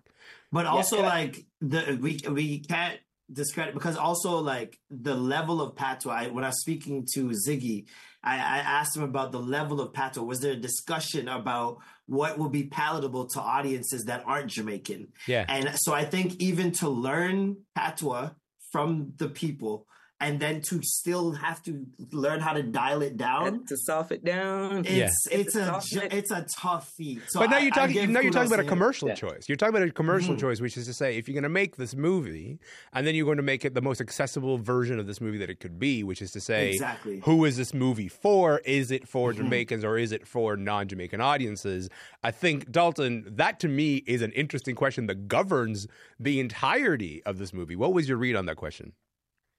But 0.52 0.66
Yeah. 0.66 0.72
also 0.72 1.02
like 1.02 1.46
the 1.62 1.98
we 2.02 2.20
we 2.30 2.60
can't 2.60 3.00
discredit 3.32 3.74
because 3.76 3.96
also 3.96 4.40
like 4.40 4.78
the 4.90 5.16
level 5.16 5.62
of 5.62 5.76
patois. 5.76 6.12
I, 6.12 6.28
when 6.28 6.44
I 6.44 6.48
was 6.48 6.60
speaking 6.62 7.08
to 7.14 7.30
Ziggy, 7.30 7.86
I, 8.24 8.36
I 8.36 8.58
asked 8.60 8.96
him 8.96 9.04
about 9.04 9.32
the 9.32 9.40
level 9.40 9.80
of 9.80 9.94
patois. 9.94 10.24
Was 10.24 10.42
there 10.42 10.54
a 10.54 10.58
discussion 10.58 11.28
about 11.28 11.78
what 12.06 12.38
will 12.38 12.50
be 12.50 12.64
palatable 12.64 13.28
to 13.30 13.40
audiences 13.40 14.06
that 14.06 14.24
aren't 14.26 14.48
Jamaican? 14.48 15.10
Yeah. 15.28 15.46
And 15.48 15.72
so 15.76 15.94
I 15.94 16.06
think 16.06 16.36
even 16.42 16.72
to 16.74 16.90
learn 16.90 17.58
patois 17.76 18.32
from 18.72 19.14
the 19.18 19.30
people 19.30 19.88
and 20.22 20.40
then 20.40 20.62
to 20.62 20.82
still 20.84 21.32
have 21.32 21.62
to 21.64 21.86
learn 22.12 22.40
how 22.42 22.54
to 22.54 22.62
dial 22.64 23.02
it 23.02 23.16
down. 23.18 23.48
And 23.48 23.68
to 23.68 23.78
soft 23.78 24.12
it 24.12 24.24
down. 24.26 24.80
It's 24.86 24.92
Yeah. 24.92 25.10
it's 25.40 25.56
a 25.56 25.78
it. 26.06 26.14
it's 26.14 26.32
a 26.32 26.46
tough 26.58 26.90
feat. 26.98 27.22
So 27.30 27.40
but 27.40 27.50
now 27.50 27.58
you're 27.58 27.74
I 27.74 27.88
talking. 27.88 28.12
now 28.12 28.20
you're 28.20 28.32
talking 28.32 28.52
about 28.52 28.64
a 28.66 28.68
commercial 28.68 29.08
Yeah. 29.10 29.16
choice. 29.16 29.48
You're 29.48 29.56
talking 29.56 29.76
about 29.76 29.88
a 29.88 29.92
commercial 29.92 30.36
Mhm. 30.36 30.40
choice, 30.42 30.60
which 30.62 30.76
is 30.78 30.86
to 30.88 30.94
say, 30.94 31.18
if 31.18 31.28
you're 31.28 31.34
going 31.34 31.44
to 31.44 31.50
make 31.50 31.78
this 31.78 31.96
movie, 31.96 32.60
and 32.94 33.08
then 33.08 33.16
you're 33.16 33.26
going 33.26 33.38
to 33.38 33.44
make 33.44 33.64
it 33.64 33.74
the 33.76 33.82
most 33.82 34.02
accessible 34.02 34.58
version 34.58 35.00
of 35.00 35.08
this 35.08 35.22
movie 35.22 35.38
that 35.38 35.50
it 35.50 35.60
could 35.60 35.80
be, 35.80 36.04
which 36.04 36.22
is 36.22 36.32
to 36.32 36.42
say, 36.42 36.72
Exactly. 36.72 37.22
who 37.26 37.46
is 37.46 37.56
this 37.58 37.74
movie 37.74 38.08
for? 38.10 38.60
Is 38.66 38.92
it 38.92 39.08
for 39.08 39.32
Mhm. 39.34 39.38
Jamaicans 39.38 39.84
or 39.86 39.98
is 39.98 40.12
it 40.12 40.28
for 40.28 40.58
non-Jamaican 40.58 41.22
audiences? 41.22 41.90
I 42.24 42.32
think 42.32 42.70
Dalton, 42.72 43.26
that 43.38 43.60
to 43.62 43.68
me 43.70 43.98
is 44.06 44.22
an 44.22 44.32
interesting 44.34 44.76
question 44.76 45.06
that 45.08 45.28
governs 45.28 45.88
the 46.20 46.40
entirety 46.40 47.24
of 47.26 47.38
this 47.38 47.54
movie. 47.54 47.76
What 47.76 47.94
was 47.94 48.10
your 48.10 48.18
read 48.18 48.36
on 48.36 48.46
that 48.48 48.58
question? 48.58 48.94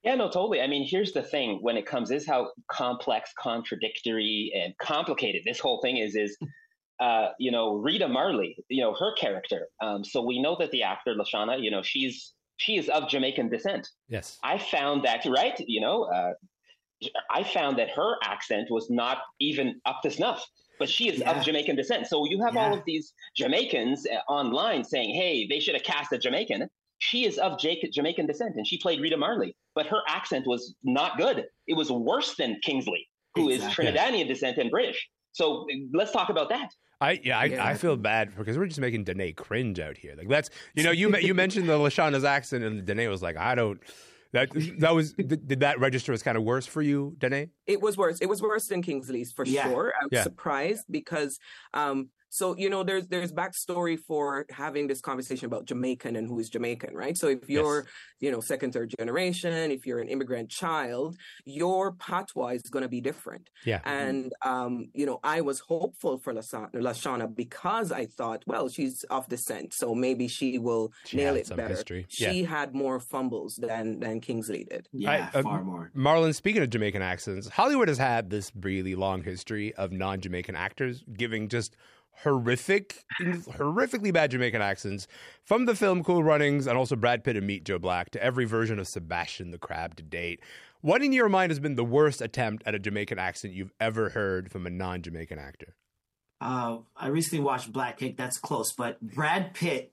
Yeah, 0.03 0.15
no, 0.15 0.27
totally. 0.27 0.63
I 0.63 0.67
mean, 0.67 0.87
here's 0.89 1.13
the 1.13 1.23
thing: 1.23 1.59
when 1.61 1.77
it 1.77 1.87
comes, 1.87 2.11
is 2.11 2.27
how 2.27 2.51
complex, 2.71 3.33
contradictory, 3.39 4.53
and 4.55 4.77
complicated 4.79 5.43
this 5.45 5.61
whole 5.61 5.81
thing 5.83 5.99
is. 5.99 6.15
Is 6.17 6.39
uh, 7.01 7.29
you 7.39 7.51
know 7.51 7.75
Rita 7.75 8.09
Marley, 8.09 8.57
you 8.69 8.83
know 8.83 8.95
her 8.95 9.15
character. 9.15 9.69
Um, 9.83 10.05
so 10.05 10.23
we 10.23 10.41
know 10.41 10.57
that 10.61 10.71
the 10.71 10.83
actor 10.83 11.15
Lashana, 11.15 11.63
you 11.63 11.71
know, 11.71 11.83
she's 11.83 12.35
she 12.57 12.77
is 12.77 12.89
of 12.91 13.09
Jamaican 13.09 13.49
descent. 13.49 13.89
Yes. 14.09 14.39
I 14.43 14.59
found 14.59 15.05
that 15.05 15.25
right. 15.27 15.59
You 15.67 15.81
know, 15.81 16.05
uh, 16.05 16.33
I 17.31 17.43
found 17.43 17.79
that 17.79 17.91
her 17.91 18.17
accent 18.23 18.69
was 18.71 18.89
not 18.91 19.19
even 19.39 19.81
up 19.87 20.01
to 20.03 20.11
snuff. 20.11 20.47
But 20.79 20.89
she 20.89 21.11
is 21.11 21.19
Yeah. 21.19 21.33
of 21.39 21.45
Jamaican 21.45 21.77
descent. 21.77 22.07
So 22.07 22.25
you 22.25 22.43
have 22.43 22.57
all 22.57 22.73
of 22.73 22.83
these 22.87 23.13
Jamaicans 23.37 24.07
uh, 24.07 24.33
online 24.33 24.83
saying, 24.83 25.15
"Hey, 25.15 25.47
they 25.47 25.61
should 25.61 25.75
have 25.75 25.85
cast 25.85 26.11
a 26.13 26.17
Jamaican." 26.19 26.71
She 27.01 27.25
is 27.25 27.39
of 27.39 27.59
Jake, 27.59 27.87
Jamaican 27.93 28.27
descent, 28.27 28.57
and 28.57 28.67
she 28.67 28.79
played 28.79 29.01
Rita 29.01 29.17
Marley. 29.17 29.57
But 29.75 29.87
her 29.87 30.01
accent 30.07 30.47
was 30.47 30.75
not 30.85 31.17
good. 31.19 31.47
It 31.67 31.75
was 31.75 31.91
worse 31.91 32.35
than 32.37 32.59
Kingsley, 32.63 33.09
who 33.35 33.49
is 33.49 33.57
Exactly. 33.65 33.87
Trinidadian 33.87 34.29
descent 34.29 34.59
and 34.59 34.71
British. 34.71 35.09
So 35.33 35.67
let's 35.95 36.13
talk 36.13 36.29
about 36.29 36.51
that. 36.51 36.69
I 37.01 37.19
yeah, 37.25 37.39
I, 37.39 37.45
Yeah. 37.47 37.65
I 37.67 37.75
feel 37.75 37.97
bad 37.97 38.37
because 38.37 38.59
we're 38.59 38.67
just 38.67 38.81
making 38.81 39.05
Danae 39.05 39.33
cringe 39.33 39.81
out 39.81 39.97
here. 39.97 40.15
Like 40.17 40.29
that's 40.29 40.51
you 40.75 40.83
know 40.83 40.91
you 40.91 41.17
you 41.17 41.33
mentioned 41.35 41.67
the 41.69 41.79
Lashana's 41.79 42.25
accent 42.25 42.63
and 42.65 42.85
Danae 42.85 43.07
was 43.09 43.23
like 43.23 43.39
I 43.39 43.55
don't 43.55 43.81
that 44.33 44.51
that 44.81 44.95
was 44.95 45.15
did, 45.15 45.49
did 45.49 45.61
that 45.61 45.81
register 45.81 46.13
as 46.13 46.23
kind 46.23 46.37
of 46.37 46.43
worse 46.45 46.67
for 46.67 46.83
you, 46.83 47.15
Danae? 47.19 47.49
It 47.67 47.81
was 47.81 47.97
worse. 47.97 48.19
It 48.21 48.27
was 48.29 48.43
worse 48.43 48.67
than 48.67 48.83
Kingsley's 48.83 49.33
for 49.33 49.47
Yeah. 49.47 49.71
sure. 49.71 49.95
I 49.99 50.05
was 50.05 50.11
Yeah. 50.13 50.23
surprised 50.25 50.85
because 50.91 51.39
um 51.73 52.11
so 52.31 52.57
you 52.57 52.71
know 52.71 52.83
there's 52.85 53.07
there's 53.09 53.33
backstory 53.33 53.99
for 53.99 54.47
having 54.51 54.87
this 54.87 55.01
conversation 55.01 55.47
about 55.47 55.67
Jamaican 55.67 56.17
and 56.17 56.27
who 56.27 56.39
is 56.39 56.49
Jamaican, 56.49 56.95
right? 56.95 57.17
So 57.19 57.27
if 57.29 57.49
you're, 57.51 57.87
you 58.21 58.31
know, 58.31 58.41
second, 58.41 58.73
third 58.73 58.95
generation, 58.99 59.71
if 59.73 59.85
you're 59.87 59.99
an 59.99 60.09
immigrant 60.09 60.49
child, 60.49 61.17
your 61.45 61.93
patois 61.93 62.55
is 62.55 62.63
gonna 62.63 62.89
be 62.89 63.01
different. 63.01 63.51
Yeah. 63.65 63.81
And 63.85 64.33
um, 64.43 64.91
you 64.95 65.07
know, 65.07 65.19
I 65.25 65.41
was 65.43 65.59
hopeful 65.61 66.19
for 66.19 66.33
Lashana, 66.33 66.73
Lashana 66.75 67.35
because 67.35 67.91
I 67.93 68.07
thought, 68.07 68.45
well, 68.47 68.69
she's 68.69 69.05
of 69.11 69.29
descent, 69.29 69.75
so 69.75 69.95
maybe 69.95 70.29
she 70.29 70.59
will 70.59 70.93
She 71.05 71.17
nail 71.17 71.35
had 71.35 71.37
it 71.39 71.47
some 71.49 71.57
better. 71.57 71.75
history. 71.75 72.07
Yeah. 72.11 72.31
She 72.33 72.45
had 72.45 72.75
more 72.75 73.01
fumbles 73.01 73.57
than 73.57 74.01
than 74.01 74.21
Kingsley 74.21 74.65
did. 74.71 74.89
Yeah, 74.93 75.31
I- 75.35 75.39
uh, 75.39 75.43
far 75.43 75.65
more. 75.65 75.91
Marlon, 75.97 76.35
speaking 76.35 76.63
of 76.63 76.71
Jamaican 76.71 77.03
accents, 77.03 77.49
Hollywood 77.49 77.89
has 77.89 77.99
had 77.99 78.31
this 78.31 78.53
really 78.61 78.95
long 78.95 79.23
history 79.25 79.75
of 79.75 79.91
non-Jamaican 79.93 80.55
actors 80.55 81.03
giving 81.17 81.49
just 81.49 81.77
horrific, 82.11 83.05
horrifically 83.21 84.13
bad 84.13 84.31
Jamaican 84.31 84.61
accents 84.61 85.07
from 85.45 85.65
the 85.65 85.75
film 85.75 86.05
Cool 86.05 86.23
Runnings 86.23 86.67
and 86.67 86.77
also 86.77 86.97
Brad 86.97 87.25
Pitt 87.25 87.37
and 87.37 87.47
Meet 87.47 87.65
Joe 87.65 87.79
Black 87.79 88.11
to 88.11 88.23
every 88.23 88.45
version 88.45 88.79
of 88.79 88.87
Sebastian 88.89 89.51
the 89.51 89.59
Crab 89.59 89.97
to 89.97 90.03
date. 90.03 90.41
What 90.83 91.03
in 91.03 91.13
your 91.13 91.29
mind 91.29 91.51
has 91.51 91.61
been 91.61 91.75
the 91.75 91.85
worst 91.85 92.21
attempt 92.21 92.63
at 92.67 92.75
a 92.75 92.79
Jamaican 92.79 93.19
accent 93.19 93.55
you've 93.55 93.73
ever 93.81 94.11
heard 94.11 94.51
from 94.51 94.67
a 94.67 94.71
non-Jamaican 94.71 95.39
actor? 95.39 95.75
Uh, 96.41 96.79
I 96.97 97.09
recently 97.09 97.45
watched 97.45 97.73
Black 97.73 97.99
Cake. 97.99 98.17
That's 98.17 98.39
close, 98.39 98.73
but 98.73 98.99
Brad 99.01 99.53
Pitt, 99.53 99.93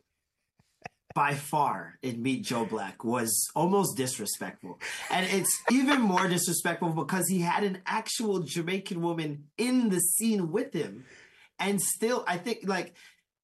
by 1.13 1.33
far, 1.33 1.97
in 2.01 2.21
Meet 2.21 2.45
Joe 2.45 2.65
Black 2.65 3.03
was 3.03 3.49
almost 3.53 3.97
disrespectful, 3.97 4.79
and 5.09 5.25
it's 5.29 5.51
even 5.71 5.99
more 5.99 6.27
disrespectful 6.27 6.89
because 6.89 7.27
he 7.27 7.39
had 7.39 7.63
an 7.63 7.79
actual 7.85 8.39
Jamaican 8.39 9.01
woman 9.01 9.45
in 9.57 9.89
the 9.89 9.99
scene 9.99 10.51
with 10.51 10.73
him, 10.73 11.05
and 11.59 11.81
still, 11.81 12.23
I 12.27 12.37
think 12.37 12.59
like 12.63 12.93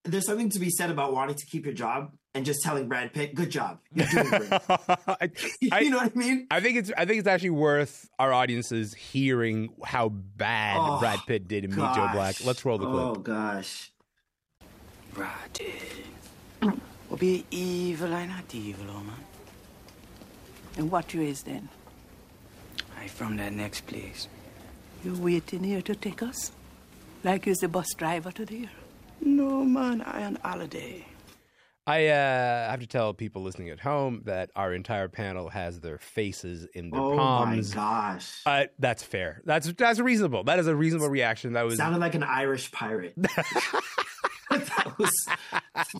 there's 0.05 0.25
something 0.25 0.49
to 0.49 0.59
be 0.59 0.69
said 0.69 0.89
about 0.89 1.13
wanting 1.13 1.35
to 1.35 1.45
keep 1.45 1.65
your 1.65 1.73
job 1.73 2.11
and 2.35 2.45
just 2.45 2.61
telling 2.63 2.87
Brad 2.87 3.13
Pitt, 3.13 3.35
"Good 3.35 3.49
job, 3.51 3.79
you're 3.93 4.07
doing 4.07 4.27
great." 4.29 4.51
I, 4.69 5.31
I- 5.71 5.79
you 5.81 5.89
know 5.89 5.97
what 5.97 6.11
I 6.15 6.17
mean? 6.17 6.47
I 6.51 6.59
think 6.59 6.77
it's 6.77 6.91
I 6.97 7.05
think 7.05 7.19
it's 7.19 7.27
actually 7.27 7.51
worth 7.51 8.09
our 8.19 8.33
audiences 8.33 8.93
hearing 8.93 9.69
how 9.83 10.09
bad 10.09 10.77
Oh, 10.79 10.99
Brad 10.99 11.19
Pitt 11.27 11.47
did 11.47 11.63
in 11.65 11.71
Meet 11.71 11.95
Joe 11.95 12.09
Black. 12.11 12.43
Let's 12.45 12.65
roll 12.65 12.77
the 12.77 12.85
clip. 12.85 13.03
Oh 13.03 13.15
gosh. 13.15 13.91
Righty. 15.15 15.73
Well, 16.61 17.17
be 17.19 17.45
evil 17.51 18.13
I 18.13 18.25
not 18.25 18.53
evil, 18.55 18.85
oh 18.89 19.03
man. 19.03 19.15
And 20.77 20.89
what 20.91 21.13
you 21.13 21.21
is 21.21 21.43
then? 21.43 21.69
I 22.99 23.07
from 23.07 23.37
that 23.37 23.53
next 23.53 23.85
place. 23.85 24.27
You 25.05 25.13
waiting 25.15 25.63
here 25.63 25.81
to 25.83 25.93
take 25.95 26.23
us? 26.23 26.51
Like 27.23 27.45
you's 27.45 27.59
the 27.59 27.67
bus 27.69 27.93
driver 27.97 28.31
today? 28.31 28.69
No, 29.21 29.63
man, 29.63 30.01
I 30.01 30.23
on 30.23 30.37
holiday. 30.43 31.05
I 31.85 32.07
uh, 32.07 32.69
have 32.69 32.79
to 32.79 32.87
tell 32.87 33.13
people 33.13 33.41
listening 33.41 33.69
at 33.69 33.79
home 33.79 34.21
that 34.25 34.51
our 34.55 34.73
entire 34.73 35.09
panel 35.09 35.49
has 35.49 35.81
their 35.81 35.97
faces 35.97 36.65
in 36.73 36.89
their 36.91 37.01
Oh 37.01 37.17
palms. 37.17 37.75
my 37.75 37.81
gosh. 37.81 38.41
Uh, 38.45 38.63
that's 38.79 39.03
fair. 39.03 39.41
That's 39.45 39.71
that's 39.73 39.99
reasonable. 39.99 40.43
That 40.45 40.59
is 40.59 40.67
a 40.67 40.75
reasonable 40.75 41.09
reaction. 41.09 41.53
That 41.53 41.65
was 41.65 41.77
Sounded 41.77 41.99
like 41.99 42.15
an 42.15 42.23
Irish 42.23 42.71
pirate. 42.71 43.13
that 43.17 44.93
was 44.97 45.11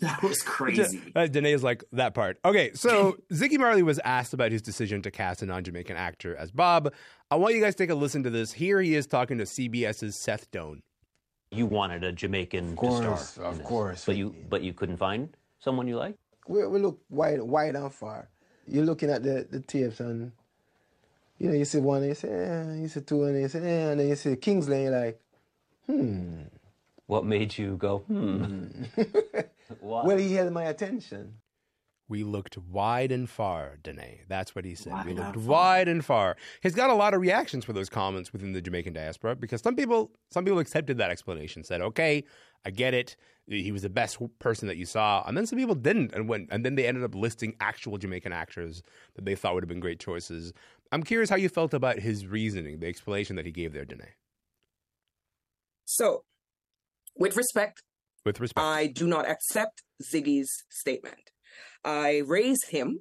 that 0.00 0.22
was 0.22 0.40
crazy. 0.42 1.12
Uh, 1.14 1.28
is 1.30 1.62
like 1.62 1.84
that 1.92 2.14
part. 2.14 2.38
Okay, 2.44 2.72
so 2.74 3.16
Ziggy 3.32 3.58
Marley 3.58 3.82
was 3.82 3.98
asked 4.04 4.32
about 4.32 4.52
his 4.52 4.62
decision 4.62 5.02
to 5.02 5.10
cast 5.10 5.42
a 5.42 5.46
non-Jamaican 5.46 5.96
actor 5.96 6.34
as 6.36 6.50
Bob. 6.50 6.92
I 7.30 7.36
want 7.36 7.54
you 7.54 7.60
guys 7.60 7.74
to 7.74 7.82
take 7.82 7.90
a 7.90 7.94
listen 7.94 8.22
to 8.22 8.30
this. 8.30 8.52
Here 8.52 8.80
he 8.80 8.94
is 8.94 9.06
talking 9.06 9.38
to 9.38 9.44
CBS's 9.44 10.22
Seth 10.22 10.50
Doane. 10.50 10.80
You 11.50 11.66
wanted 11.66 12.02
a 12.04 12.12
Jamaican 12.12 12.70
Of 12.72 12.76
course, 12.76 13.00
to 13.00 13.26
star, 13.26 13.44
of 13.46 13.62
course. 13.64 14.04
But 14.04 14.16
you, 14.16 14.34
but 14.48 14.62
you 14.62 14.72
couldn't 14.72 14.96
find 14.96 15.28
someone 15.58 15.86
you 15.86 15.96
like. 15.96 16.16
We, 16.48 16.66
we 16.66 16.78
look 16.80 17.00
wide, 17.08 17.40
wide 17.42 17.76
and 17.76 17.92
far. 17.92 18.28
You're 18.66 18.84
looking 18.84 19.10
at 19.10 19.22
the, 19.22 19.46
the 19.50 19.60
tapes 19.60 20.00
and 20.00 20.32
you 21.38 21.48
know 21.48 21.54
you 21.54 21.64
see 21.64 21.78
one 21.78 21.98
and 21.98 22.08
you 22.08 22.14
say, 22.14 22.28
eh, 22.28 22.74
you 22.80 22.88
see 22.88 23.00
two 23.00 23.24
and 23.24 23.40
you 23.40 23.48
say, 23.48 23.58
eh, 23.60 23.90
and 23.90 24.00
then 24.00 24.08
you 24.08 24.16
see 24.16 24.36
Kingsley 24.36 24.76
and 24.76 24.84
you're 24.84 25.00
like, 25.00 25.20
hmm. 25.86 26.42
What 27.06 27.26
made 27.26 27.56
you 27.58 27.76
go? 27.76 27.98
Hmm. 27.98 28.84
Why? 29.80 30.02
Well, 30.06 30.16
he 30.16 30.32
held 30.34 30.52
my 30.52 30.64
attention. 30.64 31.34
We 32.08 32.22
looked 32.22 32.58
wide 32.58 33.10
and 33.10 33.28
far, 33.28 33.78
Danae. 33.82 34.20
That's 34.28 34.54
what 34.54 34.66
he 34.66 34.74
said. 34.74 35.06
we 35.06 35.14
looked 35.14 35.36
far. 35.36 35.44
wide 35.44 35.88
and 35.88 36.04
far. 36.04 36.36
He's 36.62 36.74
got 36.74 36.90
a 36.90 36.94
lot 36.94 37.14
of 37.14 37.20
reactions 37.20 37.64
for 37.64 37.72
those 37.72 37.88
comments 37.88 38.32
within 38.32 38.52
the 38.52 38.60
Jamaican 38.60 38.92
diaspora 38.92 39.36
because 39.36 39.62
some 39.62 39.74
people, 39.74 40.10
some 40.30 40.44
people 40.44 40.58
accepted 40.58 40.98
that 40.98 41.10
explanation, 41.10 41.64
said, 41.64 41.80
"Okay, 41.80 42.24
I 42.64 42.70
get 42.70 42.92
it. 42.92 43.16
He 43.46 43.72
was 43.72 43.82
the 43.82 43.88
best 43.88 44.18
person 44.38 44.68
that 44.68 44.76
you 44.76 44.84
saw," 44.84 45.24
and 45.26 45.36
then 45.36 45.46
some 45.46 45.58
people 45.58 45.74
didn't, 45.74 46.12
and 46.12 46.28
went, 46.28 46.48
and 46.50 46.64
then 46.64 46.74
they 46.74 46.86
ended 46.86 47.04
up 47.04 47.14
listing 47.14 47.56
actual 47.60 47.96
Jamaican 47.96 48.32
actors 48.32 48.82
that 49.14 49.24
they 49.24 49.34
thought 49.34 49.54
would 49.54 49.62
have 49.62 49.68
been 49.68 49.80
great 49.80 49.98
choices. 50.00 50.52
I'm 50.92 51.02
curious 51.02 51.30
how 51.30 51.36
you 51.36 51.48
felt 51.48 51.72
about 51.72 52.00
his 52.00 52.26
reasoning, 52.26 52.80
the 52.80 52.86
explanation 52.86 53.36
that 53.36 53.46
he 53.46 53.52
gave 53.52 53.72
there, 53.72 53.84
Danae. 53.86 54.12
So, 55.86 56.24
with 57.16 57.36
respect, 57.36 57.82
With 58.24 58.40
respect, 58.40 58.64
I 58.64 58.86
do 58.86 59.06
not 59.06 59.28
accept 59.28 59.82
Ziggy's 60.02 60.64
statement. 60.68 61.30
I 61.84 62.18
raised 62.18 62.70
him 62.70 63.00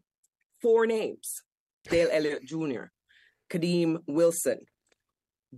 four 0.62 0.86
names 0.86 1.42
Dale 1.90 2.10
Elliott 2.12 2.46
Jr., 2.46 2.86
Kadeem 3.50 3.98
Wilson, 4.08 4.60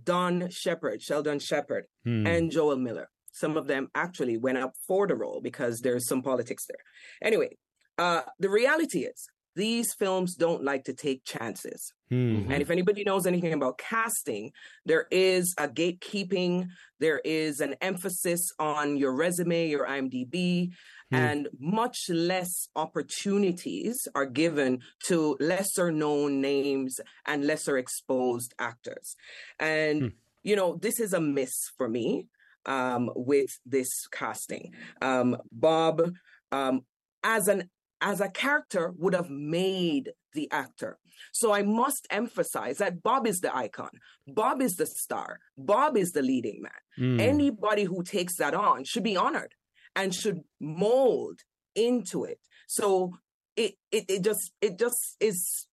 Don 0.02 0.48
Shepard, 0.50 1.00
Sheldon 1.02 1.38
Shepherd, 1.38 1.84
Hmm. 2.04 2.26
and 2.26 2.50
Joel 2.50 2.76
Miller. 2.76 3.08
some 3.32 3.58
of 3.58 3.66
them 3.66 3.88
actually 3.94 4.38
went 4.38 4.56
up 4.56 4.72
for 4.86 5.06
the 5.06 5.14
role 5.14 5.42
because 5.42 5.80
there's 5.80 6.08
some 6.08 6.22
politics 6.22 6.64
there. 6.66 6.78
Anyway, 7.22 7.50
uh, 7.98 8.22
the 8.38 8.48
reality 8.48 9.00
is 9.00 9.26
these 9.54 9.92
films 9.98 10.34
don't 10.36 10.64
like 10.64 10.84
to 10.84 10.94
take 10.94 11.22
chances. 11.22 11.92
Mm-hmm. 12.10 12.50
And 12.50 12.62
if 12.62 12.70
anybody 12.70 13.04
knows 13.04 13.26
anything 13.26 13.52
about 13.52 13.76
casting, 13.76 14.52
there 14.86 15.06
is 15.10 15.54
a 15.58 15.68
gatekeeping, 15.68 16.68
there 16.98 17.20
is 17.26 17.60
an 17.60 17.74
emphasis 17.82 18.40
on 18.58 18.96
your 18.96 19.12
resume, 19.14 19.68
your 19.68 19.86
IMDb, 19.86 20.70
Hmm. 21.10 21.14
and 21.16 21.48
much 21.60 22.08
less 22.08 22.68
opportunities 22.74 24.08
are 24.14 24.26
given 24.26 24.80
to 25.06 25.36
lesser 25.38 25.92
known 25.92 26.40
names 26.40 26.98
and 27.24 27.46
lesser 27.46 27.78
exposed 27.78 28.54
actors. 28.58 29.14
And, 29.60 30.02
Hmm. 30.02 30.08
you 30.42 30.56
know, 30.56 30.76
this 30.76 30.98
is 30.98 31.12
a 31.12 31.20
miss 31.20 31.54
for 31.76 31.88
me 31.88 32.26
um, 32.64 33.10
with 33.14 33.50
this 33.64 33.88
casting. 34.10 34.74
Um, 35.00 35.36
Bob, 35.52 36.12
um, 36.50 36.84
as 37.22 37.46
an 37.48 37.70
as 38.02 38.20
a 38.20 38.28
character 38.28 38.92
would 38.98 39.14
have 39.14 39.30
made 39.30 40.12
the 40.34 40.50
actor. 40.50 40.98
So 41.32 41.52
I 41.52 41.62
must 41.62 42.06
emphasize 42.10 42.76
that 42.76 43.02
Bob 43.02 43.26
is 43.26 43.40
the 43.40 43.56
icon. 43.56 43.88
Bob 44.26 44.60
is 44.60 44.74
the 44.74 44.84
star. 44.84 45.40
Bob 45.56 45.96
is 45.96 46.12
the 46.12 46.20
leading 46.20 46.60
man. 46.60 46.72
Mm. 46.98 47.20
Anybody 47.20 47.84
who 47.84 48.02
takes 48.02 48.36
that 48.36 48.52
on 48.52 48.84
should 48.84 49.02
be 49.02 49.16
honored 49.16 49.54
and 49.96 50.14
should 50.14 50.40
mold 50.60 51.40
into 51.74 52.24
it. 52.24 52.38
So 52.68 53.14
it 53.56 53.74
it, 53.90 54.04
it 54.08 54.22
just 54.22 54.52
it 54.60 54.78
just 54.78 55.16
is 55.20 55.66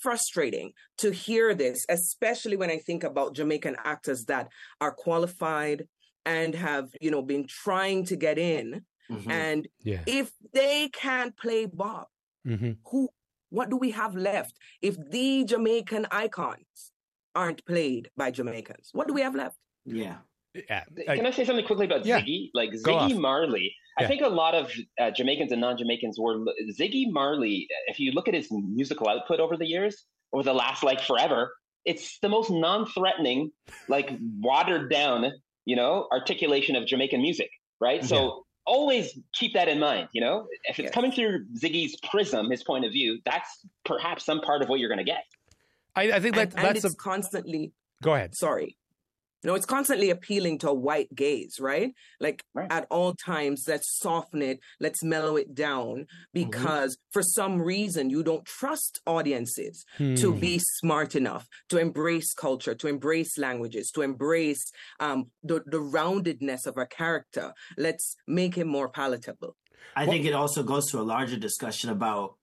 frustrating 0.00 0.72
to 0.98 1.10
hear 1.10 1.54
this, 1.54 1.84
especially 1.88 2.56
when 2.56 2.70
I 2.70 2.78
think 2.78 3.02
about 3.02 3.34
Jamaican 3.34 3.76
actors 3.84 4.24
that 4.26 4.48
are 4.80 4.92
qualified 4.92 5.88
and 6.24 6.54
have, 6.54 6.88
you 7.00 7.10
know, 7.10 7.22
been 7.22 7.46
trying 7.48 8.04
to 8.06 8.16
get 8.16 8.38
in. 8.38 8.84
Mhm. 9.10 9.30
And 9.30 9.68
Yeah. 9.80 10.02
if 10.06 10.30
they 10.52 10.88
can't 10.90 11.36
play 11.36 11.66
Bob, 11.66 12.06
Mm-hmm. 12.46 12.72
who 12.90 13.08
what 13.50 13.70
do 13.70 13.76
we 13.76 13.90
have 13.92 14.14
left 14.16 14.58
if 14.82 14.96
the 15.10 15.44
Jamaican 15.44 16.06
icons 16.10 16.92
aren't 17.34 17.64
played 17.64 18.10
by 18.16 18.30
Jamaicans? 18.30 18.90
What 18.92 19.06
do 19.08 19.14
we 19.14 19.22
have 19.22 19.34
left? 19.34 19.56
Yeah. 19.84 20.18
Yeah. 20.54 20.84
Can 21.06 21.26
I 21.26 21.30
say 21.30 21.44
something 21.44 21.64
quickly 21.66 21.86
about 21.86 22.06
Yeah. 22.06 22.20
Ziggy? 22.20 22.50
Like 22.54 22.70
Ziggy 22.70 22.94
off. 22.94 23.14
Marley. 23.14 23.74
Yeah. 23.98 24.04
I 24.04 24.08
think 24.08 24.22
a 24.22 24.28
lot 24.28 24.54
of 24.54 24.70
uh, 25.00 25.10
Jamaicans 25.10 25.52
and 25.52 25.60
non-Jamaicans 25.60 26.18
were 26.18 26.38
Ziggy 26.78 27.04
Marley. 27.10 27.66
If 27.86 27.98
you 28.00 28.12
look 28.12 28.28
at 28.28 28.34
his 28.34 28.48
musical 28.50 29.08
output 29.08 29.40
over 29.40 29.56
the 29.56 29.66
years, 29.66 30.04
over 30.32 30.42
the 30.42 30.54
last 30.54 30.82
like 30.82 31.00
forever, 31.00 31.52
it's 31.84 32.18
the 32.20 32.28
most 32.28 32.50
non-threatening, 32.50 33.50
like 33.88 34.10
watered 34.40 34.90
down, 34.90 35.32
you 35.64 35.76
know, 35.76 36.08
articulation 36.12 36.76
of 36.76 36.86
Jamaican 36.86 37.20
music, 37.20 37.50
right? 37.80 38.04
So 38.04 38.44
always 38.66 39.16
keep 39.34 39.54
that 39.54 39.68
in 39.68 39.78
mind. 39.78 40.08
You 40.12 40.20
know, 40.22 40.46
if 40.64 40.78
it's 40.78 40.86
Yes. 40.86 40.94
coming 40.94 41.12
through 41.12 41.44
Ziggy's 41.60 41.96
prism, 42.10 42.50
his 42.50 42.62
point 42.64 42.84
of 42.84 42.92
view, 42.92 43.18
that's 43.24 43.48
perhaps 43.84 44.24
some 44.24 44.40
part 44.40 44.62
of 44.62 44.68
what 44.68 44.80
you're 44.80 44.88
going 44.88 44.98
to 44.98 45.04
get. 45.04 45.24
I, 45.96 46.12
I 46.12 46.20
think 46.20 46.34
that 46.36 46.50
and, 46.54 46.58
and 46.64 46.76
that's 46.76 46.84
a. 46.84 46.94
constantly 46.96 47.72
Go 48.02 48.14
ahead. 48.14 48.34
sorry. 48.34 48.76
You 49.44 49.48
know, 49.50 49.56
it's 49.56 49.66
constantly 49.66 50.08
appealing 50.08 50.58
to 50.60 50.70
a 50.70 50.74
white 50.74 51.14
gaze, 51.14 51.60
right? 51.60 51.92
Like 52.18 52.42
Right. 52.54 52.72
at 52.72 52.86
all 52.90 53.12
times, 53.14 53.64
let's 53.68 53.98
soften 53.98 54.40
it, 54.40 54.58
let's 54.80 55.04
mellow 55.04 55.36
it 55.36 55.54
down, 55.54 56.06
because 56.32 56.96
for 57.10 57.22
some 57.22 57.60
reason 57.60 58.08
you 58.08 58.22
don't 58.22 58.46
trust 58.46 59.00
audiences 59.06 59.84
to 60.16 60.32
Hmm. 60.32 60.38
be 60.38 60.58
smart 60.58 61.14
enough 61.14 61.46
to 61.68 61.76
embrace 61.76 62.32
culture, 62.32 62.74
to 62.74 62.88
embrace 62.88 63.36
languages, 63.36 63.90
to 63.90 64.00
embrace 64.00 64.72
um, 64.98 65.30
the 65.42 65.62
the 65.66 65.80
roundedness 65.80 66.66
of 66.66 66.78
a 66.78 66.86
character. 66.86 67.52
Let's 67.76 68.16
make 68.26 68.54
him 68.54 68.68
more 68.68 68.88
palatable. 68.88 69.56
I 69.94 70.06
think 70.06 70.24
it 70.24 70.32
also 70.32 70.62
goes 70.62 70.90
to 70.90 71.00
a 71.00 71.02
larger 71.14 71.36
discussion 71.36 71.90
about 71.90 72.36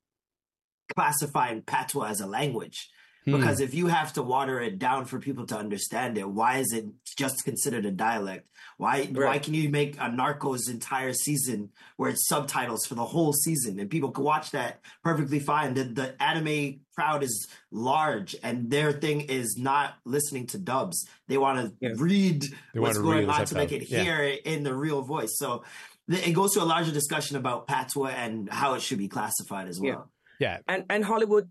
classifying 0.96 1.64
patois 1.64 2.10
as 2.10 2.22
a 2.22 2.28
language. 2.28 2.90
Hmm. 3.26 3.34
Because 3.38 3.60
if 3.60 3.74
you 3.76 3.86
have 3.88 4.14
to 4.14 4.24
water 4.24 4.60
it 4.60 4.80
down 4.80 5.06
for 5.06 5.20
people 5.20 5.46
to 5.48 5.56
understand 5.58 6.18
it, 6.18 6.28
why 6.28 6.58
is 6.58 6.74
it 6.74 6.86
just 7.18 7.44
considered 7.46 7.86
a 7.86 7.92
dialect? 7.92 8.48
Why 8.78 9.06
why 9.06 9.38
can 9.38 9.54
you 9.54 9.70
make 9.70 9.96
a 9.98 10.10
Narcos 10.10 10.68
entire 10.70 11.14
season 11.14 11.70
where 11.98 12.10
it's 12.10 12.28
subtitles 12.28 12.86
for 12.88 12.96
the 12.96 13.06
whole 13.06 13.32
season 13.32 13.80
and 13.80 13.92
people 13.92 14.10
can 14.12 14.24
watch 14.24 14.50
that 14.52 14.80
perfectly 15.04 15.40
fine? 15.40 15.76
The 15.76 15.84
the 15.84 16.24
anime 16.24 16.80
crowd 16.96 17.22
is 17.22 17.48
large 17.72 18.36
and 18.44 18.72
their 18.72 18.92
thing 18.92 19.22
is 19.22 19.56
not 19.58 19.96
listening 20.04 20.48
to 20.48 20.58
dubs. 20.58 21.08
They 21.28 21.38
want 21.38 21.60
to 21.60 21.74
Yeah. 21.80 21.94
read 21.98 22.44
They 22.74 22.80
what's 22.80 22.98
wanna 22.98 23.10
read 23.10 23.26
going 23.28 23.30
on 23.30 23.46
to 23.46 23.56
make 23.56 23.72
it. 23.72 23.88
Yeah. 23.88 24.02
hear 24.04 24.24
it 24.24 24.42
in 24.46 24.64
the 24.64 24.74
real 24.74 25.04
voice. 25.04 25.38
So 25.38 25.64
th- 26.10 26.28
it 26.28 26.32
goes 26.32 26.54
to 26.56 26.64
a 26.64 26.66
larger 26.66 26.92
discussion 26.92 27.38
about 27.38 27.68
patois 27.68 28.08
and 28.10 28.50
how 28.50 28.74
it 28.74 28.82
should 28.82 28.98
be 28.98 29.08
classified 29.08 29.68
as 29.68 29.80
Yeah. 29.80 29.92
well. 29.92 30.12
Yeah. 30.40 30.58
and 30.68 30.86
and 30.90 31.06
Hollywood 31.06 31.50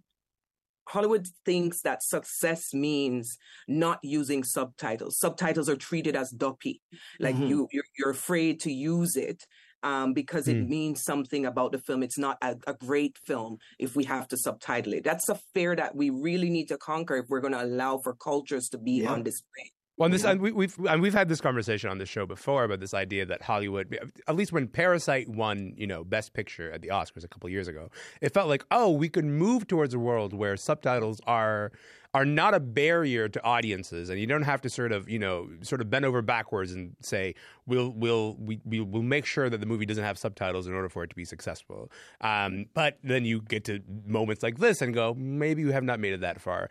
Hollywood 0.91 1.27
thinks 1.45 1.83
that 1.83 2.03
success 2.03 2.75
means 2.75 3.37
not 3.69 3.99
using 4.03 4.43
subtitles. 4.45 5.19
Subtitles 5.19 5.69
are 5.69 5.77
treated 5.77 6.17
as 6.17 6.31
duppy, 6.31 6.83
like 7.21 7.37
Mhm. 7.37 7.49
you 7.49 7.69
you're, 7.73 7.85
you're 7.99 8.11
afraid 8.11 8.61
to 8.61 8.73
use 8.73 9.17
it 9.17 9.47
um, 9.83 10.13
because 10.13 10.47
it 10.49 10.57
Hmm. 10.59 10.69
means 10.69 11.03
something 11.03 11.47
about 11.47 11.73
the 11.73 11.79
film. 11.79 12.03
It's 12.03 12.19
not 12.19 12.37
a, 12.43 12.57
a 12.67 12.75
great 12.75 13.17
film 13.27 13.59
if 13.79 13.97
we 13.97 14.05
have 14.05 14.29
to 14.29 14.37
subtitle 14.37 14.93
it. 14.95 15.05
That's 15.05 15.29
a 15.31 15.37
fear 15.55 15.75
that 15.77 15.95
we 15.95 16.11
really 16.11 16.51
need 16.51 16.69
to 16.69 16.77
conquer 16.77 17.17
if 17.17 17.27
we're 17.31 17.41
going 17.41 17.55
to 17.55 17.65
allow 17.65 17.99
for 18.05 18.15
cultures 18.15 18.69
to 18.71 18.79
be 18.79 19.03
Yeah. 19.03 19.13
on 19.13 19.23
display. 19.23 19.73
Well, 20.01 20.07
and 20.07 20.15
this, 20.15 20.25
Yeah. 20.25 20.31
and 20.31 20.41
we, 20.41 20.51
we've 20.51 20.75
and 20.89 21.03
we've 21.03 21.13
had 21.13 21.29
this 21.29 21.43
conversation 21.43 21.91
on 21.91 21.99
this 21.99 22.09
show 22.09 22.25
before 22.25 22.65
about 22.65 22.81
this 22.81 22.95
idea 22.95 23.27
that 23.27 23.43
Hollywood, 23.43 23.99
at 24.27 24.35
least 24.35 24.51
when 24.51 24.67
Parasite 24.67 25.29
won, 25.29 25.75
you 25.77 25.87
know, 25.87 26.05
Best 26.05 26.33
Picture 26.33 26.73
at 26.73 26.81
the 26.81 26.89
Oscars 26.89 27.23
a 27.23 27.29
couple 27.29 27.51
years 27.51 27.69
ago, 27.69 27.91
it 28.23 28.33
felt 28.33 28.49
like, 28.49 28.65
oh, 28.71 28.91
we 28.91 29.11
could 29.11 29.27
move 29.27 29.67
towards 29.67 29.93
a 29.93 29.99
world 29.99 30.33
where 30.33 30.57
subtitles 30.57 31.21
are 31.27 31.71
are 32.15 32.25
not 32.25 32.55
a 32.55 32.61
barrier 32.61 33.29
to 33.29 33.45
audiences, 33.45 34.09
and 34.09 34.19
you 34.19 34.27
don't 34.27 34.43
have 34.45 34.63
to 34.63 34.71
sort 34.71 34.91
of, 34.91 35.07
you 35.09 35.19
know, 35.19 35.51
sort 35.61 35.83
of 35.83 35.91
bend 35.91 36.07
over 36.07 36.23
backwards 36.23 36.73
and 36.73 36.97
say, 37.03 37.35
we'll 37.67 37.91
we'll 37.91 38.37
we, 38.41 38.59
we 38.65 38.81
will 38.81 39.03
make 39.03 39.27
sure 39.27 39.51
that 39.51 39.61
the 39.61 39.67
movie 39.67 39.85
doesn't 39.85 40.03
have 40.03 40.17
subtitles 40.17 40.67
in 40.67 40.73
order 40.73 40.89
for 40.89 41.05
it 41.05 41.11
to 41.11 41.15
be 41.15 41.27
successful. 41.27 41.93
Um, 42.23 42.65
but 42.73 42.97
then 43.05 43.27
you 43.27 43.43
get 43.43 43.65
to 43.67 43.81
moments 44.07 44.43
like 44.43 44.57
this 44.61 44.81
and 44.81 44.95
go, 44.95 45.13
maybe 45.13 45.61
you 45.61 45.73
have 45.73 45.85
not 45.85 46.01
made 46.01 46.15
it 46.15 46.23
that 46.23 46.41
far. 46.41 46.71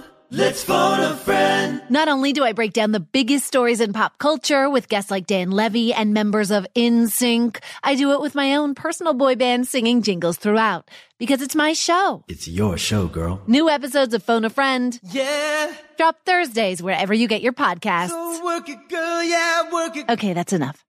let's 0.31 0.63
phone 0.63 0.99
a 1.01 1.15
friend. 1.15 1.81
Not 1.89 2.07
only 2.07 2.33
do 2.33 2.43
I 2.43 2.53
break 2.53 2.73
down 2.73 2.91
the 2.91 2.99
biggest 2.99 3.45
stories 3.45 3.81
in 3.81 3.93
pop 3.93 4.17
culture 4.17 4.69
with 4.69 4.89
guests 4.89 5.11
like 5.11 5.27
Dan 5.27 5.51
Levy 5.51 5.93
and 5.93 6.13
members 6.13 6.49
of 6.51 6.65
NSYNC, 6.75 7.61
I 7.83 7.95
do 7.95 8.13
it 8.13 8.21
with 8.21 8.33
my 8.33 8.55
own 8.55 8.73
personal 8.75 9.13
boy 9.13 9.35
band 9.35 9.67
singing 9.67 10.01
jingles 10.01 10.37
throughout 10.37 10.89
because 11.19 11.41
it's 11.41 11.55
my 11.55 11.73
show. 11.73 12.23
It's 12.27 12.47
your 12.47 12.77
show, 12.77 13.07
girl. 13.07 13.41
New 13.47 13.69
episodes 13.69 14.13
of 14.13 14.23
Phone 14.23 14.45
a 14.45 14.49
Friend 14.49 14.99
Yeah. 15.11 15.71
drop 15.97 16.17
Thursdays 16.25 16.81
wherever 16.81 17.13
you 17.13 17.27
get 17.27 17.41
your 17.41 17.53
podcasts. 17.53 18.09
So 18.09 18.43
work 18.45 18.69
it, 18.69 18.89
girl. 18.89 19.23
Yeah, 19.23 19.71
work 19.71 19.95
it. 19.97 20.09
Okay, 20.09 20.33
that's 20.33 20.53
enough. 20.53 20.83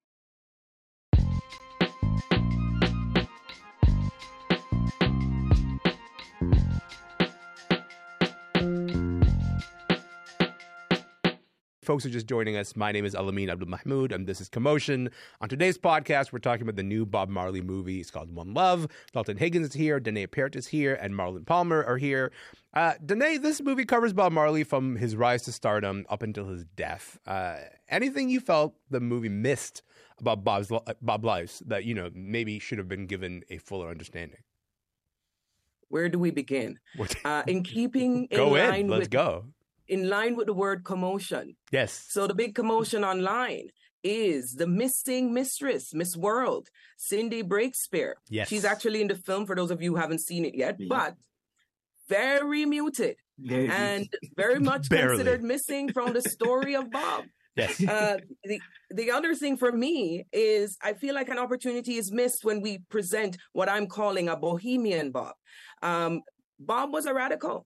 Folks 11.82 12.06
are 12.06 12.10
just 12.10 12.28
joining 12.28 12.56
us, 12.56 12.76
my 12.76 12.92
name 12.92 13.04
is 13.04 13.12
Elamin 13.12 13.50
Abdul 13.50 13.68
Mahmoud, 13.68 14.12
and 14.12 14.24
this 14.24 14.40
is 14.40 14.48
Commotion. 14.48 15.10
On 15.40 15.48
today's 15.48 15.76
podcast, 15.76 16.30
we're 16.30 16.38
talking 16.38 16.62
about 16.62 16.76
the 16.76 16.84
new 16.84 17.04
Bob 17.04 17.28
Marley 17.28 17.60
movie. 17.60 17.98
It's 17.98 18.08
called 18.08 18.32
One 18.32 18.54
Love. 18.54 18.86
Dalton 19.12 19.36
Higgins 19.36 19.70
is 19.70 19.72
here, 19.72 19.98
Danae 19.98 20.28
Peart 20.28 20.54
is 20.54 20.68
here, 20.68 20.94
and 20.94 21.12
Marlon 21.12 21.44
Palmer 21.44 21.82
are 21.82 21.96
here. 21.96 22.30
Uh, 22.72 22.92
Danae, 23.04 23.36
this 23.36 23.60
movie 23.60 23.84
covers 23.84 24.12
Bob 24.12 24.30
Marley 24.30 24.62
from 24.62 24.94
his 24.94 25.16
rise 25.16 25.42
to 25.42 25.50
stardom 25.50 26.06
up 26.08 26.22
until 26.22 26.46
his 26.46 26.64
death. 26.76 27.18
Uh, 27.26 27.56
anything 27.88 28.28
you 28.28 28.38
felt 28.38 28.76
the 28.88 29.00
movie 29.00 29.28
missed 29.28 29.82
about 30.20 30.44
Bob's 30.44 30.70
Bob 31.00 31.24
lives 31.24 31.64
that 31.66 31.84
you 31.84 31.94
know 31.94 32.10
maybe 32.14 32.60
should 32.60 32.78
have 32.78 32.88
been 32.88 33.08
given 33.08 33.42
a 33.50 33.58
fuller 33.58 33.88
understanding? 33.88 34.38
Where 35.88 36.08
do 36.08 36.20
we 36.20 36.30
begin? 36.30 36.78
Uh, 37.24 37.42
in 37.48 37.62
keeping 37.64 38.28
in 38.30 38.36
go 38.36 38.54
in, 38.54 38.86
let's 38.86 39.00
with 39.00 39.10
go. 39.10 39.46
In 39.94 40.08
line 40.08 40.34
with 40.36 40.46
the 40.50 40.54
word 40.64 40.80
commotion. 40.92 41.44
Yes. 41.78 41.90
So 42.14 42.20
the 42.26 42.34
big 42.42 42.52
commotion 42.60 43.04
online 43.12 43.66
is 44.02 44.54
the 44.62 44.66
missing 44.66 45.24
mistress, 45.40 45.84
Miss 46.00 46.16
World, 46.16 46.64
Cindy 46.96 47.42
Breakspear. 47.42 48.10
Yes. 48.28 48.48
She's 48.48 48.64
actually 48.64 49.00
in 49.02 49.08
the 49.08 49.14
film 49.28 49.42
for 49.46 49.54
those 49.54 49.70
of 49.70 49.78
you 49.82 49.90
who 49.92 50.00
haven't 50.04 50.22
seen 50.30 50.44
it 50.44 50.54
yet, 50.54 50.76
Yeah. 50.78 50.86
but 50.96 51.14
very 52.08 52.64
muted 52.66 53.16
Very 53.38 53.68
and 53.68 54.08
very 54.36 54.60
much 54.70 54.88
considered 55.00 55.42
missing 55.42 55.92
from 55.92 56.08
the 56.16 56.22
story 56.22 56.74
of 56.74 56.90
Bob. 56.90 57.24
Yes. 57.54 57.86
Uh, 57.86 58.16
the 58.50 58.58
the 59.00 59.10
other 59.10 59.34
thing 59.42 59.58
for 59.58 59.70
me 59.84 60.24
is 60.32 60.78
I 60.82 60.94
feel 60.94 61.14
like 61.14 61.28
an 61.28 61.38
opportunity 61.38 61.94
is 62.02 62.10
missed 62.10 62.46
when 62.48 62.58
we 62.62 62.72
present 62.94 63.36
what 63.52 63.68
I'm 63.68 63.86
calling 63.98 64.26
a 64.30 64.36
bohemian 64.46 65.10
Bob. 65.12 65.34
Um, 65.82 66.22
Bob 66.58 66.94
was 66.96 67.04
a 67.04 67.12
radical. 67.12 67.56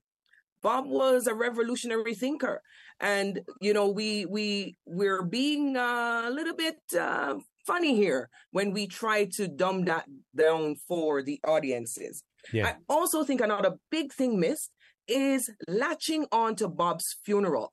Bob 0.62 0.86
was 0.86 1.26
a 1.26 1.34
revolutionary 1.34 2.14
thinker, 2.14 2.62
and 3.00 3.40
you 3.60 3.72
know 3.72 3.88
we 3.88 4.26
we 4.26 4.76
we're 4.86 5.22
being 5.22 5.76
a 5.76 6.28
little 6.30 6.54
bit 6.54 6.78
uh, 6.98 7.34
funny 7.66 7.94
here 7.94 8.30
when 8.52 8.72
we 8.72 8.86
try 8.86 9.24
to 9.24 9.48
dumb 9.48 9.84
that 9.84 10.06
down 10.34 10.76
for 10.88 11.22
the 11.22 11.40
audiences. 11.46 12.22
Yeah. 12.52 12.68
I 12.68 12.74
also 12.88 13.24
think 13.24 13.40
another 13.40 13.74
big 13.90 14.12
thing 14.12 14.38
missed 14.38 14.70
is 15.08 15.50
latching 15.68 16.26
on 16.32 16.56
to 16.56 16.68
Bob's 16.68 17.16
funeral. 17.24 17.72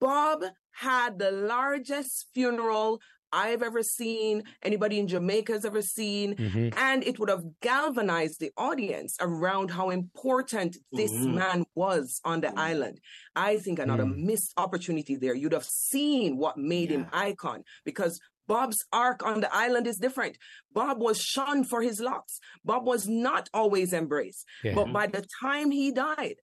Bob 0.00 0.44
had 0.72 1.18
the 1.18 1.30
largest 1.30 2.26
funeral 2.34 3.00
I've 3.32 3.62
ever 3.62 3.82
seen, 3.82 4.44
anybody 4.62 4.98
in 4.98 5.08
Jamaica 5.08 5.52
has 5.52 5.64
ever 5.64 5.82
seen, 5.82 6.36
Mhm. 6.36 6.74
and 6.76 7.02
it 7.04 7.18
would 7.18 7.28
have 7.30 7.44
galvanized 7.60 8.40
the 8.40 8.52
audience 8.56 9.16
around 9.20 9.70
how 9.70 9.90
important 9.90 10.76
this 10.92 11.12
Mhm. 11.12 11.34
man 11.34 11.64
was 11.74 12.20
on 12.24 12.40
the 12.42 12.52
island. 12.58 13.00
I 13.34 13.58
think 13.58 13.78
another 13.78 14.04
Mm. 14.04 14.24
missed 14.24 14.52
opportunity 14.56 15.16
there. 15.16 15.34
You'd 15.34 15.52
have 15.52 15.64
seen 15.64 16.36
what 16.36 16.56
made 16.58 16.90
him 16.90 17.06
icon 17.12 17.64
because 17.84 18.20
Bob's 18.48 18.84
arc 18.92 19.24
on 19.24 19.40
the 19.40 19.54
island 19.54 19.86
is 19.86 19.96
different. 19.98 20.36
Bob 20.72 21.00
was 21.00 21.18
shunned 21.20 21.68
for 21.70 21.80
his 21.80 22.00
locks. 22.00 22.40
Bob 22.64 22.84
was 22.86 23.06
not 23.08 23.48
always 23.54 23.92
embraced. 23.92 24.44
Yeah. 24.64 24.74
But 24.74 24.92
by 24.92 25.06
the 25.06 25.24
time 25.40 25.70
he 25.70 25.92
died, 25.92 26.36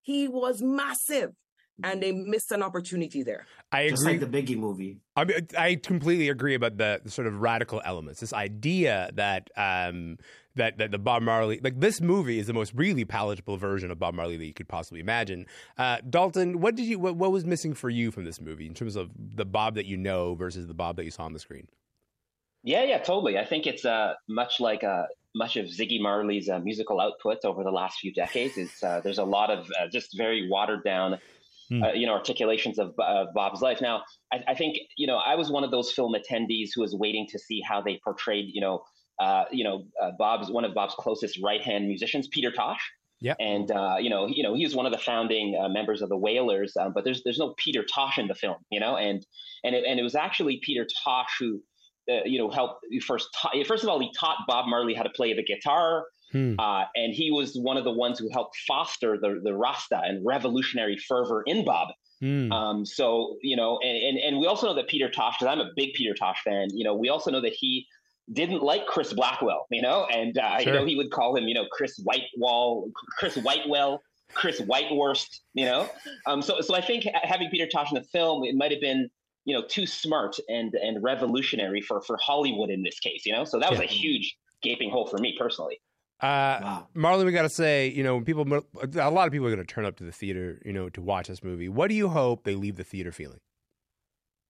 he 0.00 0.28
was 0.28 0.62
massive. 0.62 1.32
And 1.82 2.02
they 2.02 2.12
missed 2.12 2.52
an 2.52 2.62
opportunity 2.62 3.22
there. 3.22 3.46
I 3.72 3.80
agree. 3.80 3.90
Just 3.90 4.04
like 4.04 4.20
the 4.20 4.26
Biggie 4.26 4.56
movie. 4.56 4.98
I 5.16 5.24
mean, 5.24 5.48
I 5.58 5.74
completely 5.74 6.28
agree 6.28 6.54
about 6.54 6.76
the, 6.76 7.00
the 7.02 7.10
sort 7.10 7.26
of 7.26 7.40
radical 7.40 7.82
elements. 7.84 8.20
This 8.20 8.32
idea 8.32 9.10
that 9.14 9.50
um, 9.56 10.18
that 10.54 10.78
that 10.78 10.92
the 10.92 10.98
Bob 10.98 11.22
Marley, 11.22 11.60
like 11.62 11.80
this 11.80 12.00
movie, 12.00 12.38
is 12.38 12.46
the 12.46 12.52
most 12.52 12.72
really 12.74 13.04
palatable 13.04 13.56
version 13.56 13.90
of 13.90 13.98
Bob 13.98 14.14
Marley 14.14 14.36
that 14.36 14.46
you 14.46 14.54
could 14.54 14.68
possibly 14.68 15.00
imagine. 15.00 15.46
Uh, 15.76 15.98
Dalton, 16.08 16.60
what 16.60 16.76
did 16.76 16.86
you 16.86 16.98
what, 16.98 17.16
what 17.16 17.32
was 17.32 17.44
missing 17.44 17.74
for 17.74 17.90
you 17.90 18.10
from 18.10 18.24
this 18.24 18.40
movie 18.40 18.66
in 18.66 18.74
terms 18.74 18.94
of 18.94 19.10
the 19.16 19.44
Bob 19.44 19.74
that 19.74 19.86
you 19.86 19.96
know 19.96 20.34
versus 20.34 20.66
the 20.68 20.74
Bob 20.74 20.96
that 20.96 21.04
you 21.04 21.10
saw 21.10 21.24
on 21.24 21.32
the 21.32 21.40
screen? 21.40 21.66
Yeah, 22.62 22.84
yeah, 22.84 22.98
totally. 22.98 23.38
I 23.38 23.44
think 23.44 23.66
it's 23.66 23.84
uh, 23.84 24.14
much 24.26 24.58
like 24.58 24.84
uh, 24.84 25.04
much 25.34 25.56
of 25.56 25.66
Ziggy 25.66 26.00
Marley's 26.00 26.48
uh, 26.48 26.58
musical 26.60 27.00
output 27.00 27.44
over 27.44 27.62
the 27.62 27.70
last 27.70 27.98
few 27.98 28.12
decades. 28.12 28.56
It's 28.56 28.82
uh, 28.82 29.00
there's 29.02 29.18
a 29.18 29.24
lot 29.24 29.50
of 29.50 29.66
uh, 29.78 29.88
just 29.92 30.16
very 30.16 30.48
watered 30.48 30.82
down, 30.82 31.18
uh, 31.72 31.92
you 31.92 32.06
know, 32.06 32.12
articulations 32.12 32.78
of, 32.78 32.94
of 32.98 33.28
Bob's 33.34 33.62
life. 33.62 33.80
Now, 33.80 34.02
I, 34.32 34.44
I 34.48 34.54
think 34.54 34.78
you 34.96 35.06
know 35.06 35.16
I 35.16 35.34
was 35.34 35.50
one 35.50 35.64
of 35.64 35.70
those 35.70 35.92
film 35.92 36.14
attendees 36.14 36.70
who 36.74 36.82
was 36.82 36.94
waiting 36.94 37.26
to 37.30 37.38
see 37.38 37.60
how 37.60 37.80
they 37.80 38.00
portrayed, 38.04 38.46
you 38.52 38.60
know, 38.60 38.82
uh, 39.18 39.44
you 39.50 39.64
know, 39.64 39.84
uh, 40.02 40.10
Bob's 40.18 40.50
one 40.50 40.64
of 40.64 40.74
Bob's 40.74 40.94
closest 40.94 41.38
right 41.42 41.62
hand 41.62 41.86
musicians, 41.86 42.28
Peter 42.28 42.50
Tosh. 42.50 42.80
Yeah. 43.20 43.34
And 43.40 43.70
uh, 43.70 43.96
you 44.00 44.10
know, 44.10 44.26
you 44.26 44.42
know, 44.42 44.54
he 44.54 44.64
was 44.64 44.74
one 44.74 44.86
of 44.86 44.92
the 44.92 44.98
founding 44.98 45.58
uh, 45.58 45.68
members 45.68 46.02
of 46.02 46.08
the 46.08 46.16
Wailers, 46.16 46.76
um, 46.78 46.92
but 46.92 47.04
there's 47.04 47.22
there's 47.22 47.38
no 47.38 47.54
Peter 47.56 47.82
Tosh 47.82 48.18
in 48.18 48.28
the 48.28 48.34
film, 48.34 48.56
you 48.70 48.80
know, 48.80 48.96
and 48.96 49.24
and 49.62 49.74
it, 49.74 49.84
and 49.86 49.98
it 49.98 50.02
was 50.02 50.14
actually 50.14 50.60
Peter 50.62 50.86
Tosh 51.04 51.30
who, 51.38 51.62
uh, 52.10 52.24
you 52.24 52.38
know, 52.38 52.50
helped 52.50 52.84
first. 53.06 53.28
Ta- 53.34 53.52
first 53.66 53.82
of 53.82 53.88
all, 53.88 53.98
he 54.00 54.12
taught 54.18 54.38
Bob 54.46 54.66
Marley 54.68 54.92
how 54.92 55.04
to 55.04 55.10
play 55.10 55.32
the 55.32 55.42
guitar, 55.42 56.04
Hmm. 56.34 56.54
uh, 56.58 56.84
and 56.96 57.14
he 57.14 57.30
was 57.30 57.54
one 57.56 57.76
of 57.76 57.84
the 57.84 57.92
ones 57.92 58.18
who 58.18 58.28
helped 58.28 58.56
foster 58.66 59.16
the 59.16 59.40
the 59.44 59.54
Rasta 59.54 60.00
and 60.04 60.26
revolutionary 60.26 60.96
fervor 60.98 61.42
in 61.46 61.64
Bob. 61.64 61.88
Hmm. 62.20 62.50
Um, 62.52 62.84
so 62.86 63.36
you 63.40 63.54
know, 63.56 63.78
and, 63.84 63.96
and 63.96 64.18
and 64.18 64.38
we 64.40 64.46
also 64.48 64.66
know 64.66 64.74
that 64.74 64.88
Peter 64.88 65.08
Tosh, 65.08 65.36
because 65.38 65.52
I'm 65.52 65.60
a 65.60 65.70
big 65.76 65.94
Peter 65.94 66.12
Tosh 66.12 66.42
fan. 66.42 66.68
You 66.72 66.82
know, 66.84 66.94
we 66.94 67.08
also 67.08 67.30
know 67.30 67.40
that 67.40 67.52
he 67.52 67.86
didn't 68.32 68.62
like 68.62 68.86
Chris 68.86 69.12
Blackwell. 69.12 69.66
You 69.70 69.82
know, 69.82 70.06
and 70.06 70.36
uh, 70.36 70.58
Sure. 70.58 70.72
you 70.72 70.78
know 70.80 70.84
he 70.84 70.96
would 70.96 71.10
call 71.12 71.36
him, 71.36 71.44
you 71.46 71.54
know, 71.54 71.66
Chris 71.70 71.98
Whitewall, 72.02 72.90
Chris 73.18 73.36
Whitewell, 73.36 74.00
Chris 74.32 74.58
Whitewurst. 74.60 75.42
You 75.54 75.66
know, 75.66 75.88
um, 76.26 76.42
so 76.42 76.60
so 76.62 76.74
I 76.74 76.80
think 76.80 77.04
having 77.22 77.48
Peter 77.50 77.68
Tosh 77.68 77.92
in 77.92 77.94
the 77.94 78.02
film, 78.08 78.42
it 78.44 78.56
might 78.56 78.72
have 78.72 78.80
been 78.80 79.08
you 79.44 79.54
know 79.54 79.62
too 79.68 79.86
smart 79.86 80.36
and 80.48 80.74
and 80.74 81.00
revolutionary 81.02 81.80
for 81.80 82.00
for 82.02 82.16
Hollywood 82.16 82.70
in 82.70 82.82
this 82.82 82.98
case. 82.98 83.24
You 83.26 83.32
know, 83.34 83.44
so 83.44 83.58
that 83.60 83.70
was 83.70 83.78
Yeah. 83.80 83.86
a 83.86 83.88
huge 83.88 84.36
gaping 84.62 84.90
hole 84.90 85.06
for 85.06 85.18
me 85.18 85.36
personally. 85.38 85.78
Uh, 86.24 86.82
Marlon, 86.96 87.26
we 87.26 87.32
got 87.32 87.42
to 87.42 87.48
say, 87.48 87.88
you 87.88 88.02
know, 88.02 88.14
when 88.14 88.24
people, 88.24 88.46
a 88.98 89.10
lot 89.10 89.26
of 89.26 89.32
people 89.32 89.46
are 89.46 89.54
going 89.54 89.64
to 89.66 89.74
turn 89.74 89.84
up 89.84 89.96
to 89.96 90.04
the 90.04 90.12
theater, 90.12 90.60
you 90.64 90.72
know, 90.72 90.88
to 90.90 91.02
watch 91.02 91.28
this 91.28 91.42
movie. 91.44 91.68
What 91.68 91.88
do 91.88 91.94
you 91.94 92.08
hope 92.08 92.44
they 92.44 92.54
leave 92.54 92.76
the 92.76 92.84
theater 92.84 93.12
feeling? 93.12 93.40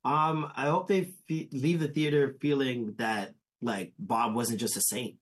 Um, 0.04 0.50
I 0.54 0.66
hope 0.66 0.86
they 0.88 1.12
fe- 1.28 1.48
leave 1.52 1.80
the 1.80 1.88
theater 1.88 2.36
feeling 2.40 2.94
that 2.98 3.34
like 3.62 3.92
Bob 3.98 4.34
wasn't 4.34 4.60
just 4.60 4.76
a 4.76 4.80
saint, 4.82 5.16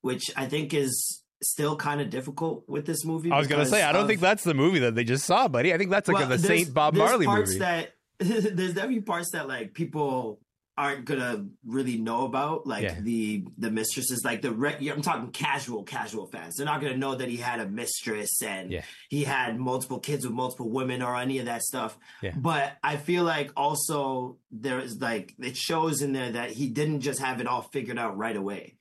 which 0.00 0.30
I 0.36 0.46
think 0.46 0.74
is 0.74 1.22
still 1.42 1.76
kind 1.76 2.00
of 2.00 2.10
difficult 2.10 2.64
with 2.68 2.84
this 2.84 3.04
movie. 3.04 3.30
I 3.30 3.38
was 3.38 3.46
going 3.46 3.62
to 3.64 3.70
say, 3.70 3.82
I 3.82 3.92
don't 3.92 4.02
of- 4.02 4.08
think 4.08 4.20
that's 4.20 4.44
the 4.44 4.54
movie 4.54 4.80
that 4.80 4.94
they 4.94 5.04
just 5.04 5.24
saw, 5.24 5.48
buddy. 5.48 5.72
I 5.72 5.78
think 5.78 5.90
that's 5.90 6.08
like 6.08 6.18
Well, 6.18 6.28
the 6.28 6.38
Saint 6.38 6.74
Bob 6.74 6.94
Marley 6.94 7.26
parts 7.26 7.50
movie. 7.50 7.60
That 7.60 7.92
there's 8.18 8.74
definitely 8.74 9.00
parts 9.02 9.30
that 9.30 9.46
like 9.46 9.72
people 9.72 10.40
aren't 10.78 11.04
gonna 11.04 11.44
really 11.66 11.98
know 11.98 12.24
about, 12.24 12.66
like 12.66 12.84
Yeah. 12.84 13.00
the 13.00 13.44
the 13.58 13.70
mistresses, 13.70 14.22
like 14.24 14.40
the 14.42 14.52
re- 14.52 14.88
I'm 14.88 15.02
talking 15.02 15.30
casual 15.32 15.82
casual 15.82 16.26
fans. 16.28 16.54
They're 16.56 16.64
not 16.66 16.80
gonna 16.80 16.96
know 16.96 17.14
that 17.16 17.28
he 17.28 17.36
had 17.36 17.60
a 17.60 17.66
mistress 17.68 18.40
and 18.42 18.70
Yeah. 18.72 18.84
he 19.10 19.24
had 19.24 19.58
multiple 19.58 19.98
kids 19.98 20.24
with 20.24 20.32
multiple 20.34 20.70
women 20.70 21.02
or 21.02 21.16
any 21.16 21.38
of 21.40 21.46
that 21.46 21.62
stuff. 21.62 21.98
Yeah. 22.22 22.34
But 22.36 22.76
I 22.82 22.96
feel 22.96 23.24
like 23.24 23.50
also 23.56 24.38
there 24.50 24.78
is 24.80 25.00
like 25.00 25.34
it 25.40 25.56
shows 25.56 26.00
in 26.00 26.12
there 26.12 26.32
that 26.32 26.52
he 26.52 26.68
didn't 26.68 27.00
just 27.00 27.20
have 27.20 27.40
it 27.40 27.46
all 27.46 27.62
figured 27.62 27.98
out 27.98 28.16
right 28.16 28.36
away. 28.36 28.76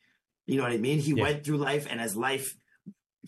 You 0.45 0.57
know 0.57 0.63
what 0.63 0.71
I 0.71 0.77
mean? 0.77 0.99
He 0.99 1.13
went 1.13 1.43
through 1.43 1.57
life 1.57 1.87
and 1.89 1.99
as 1.99 2.15
life 2.15 2.47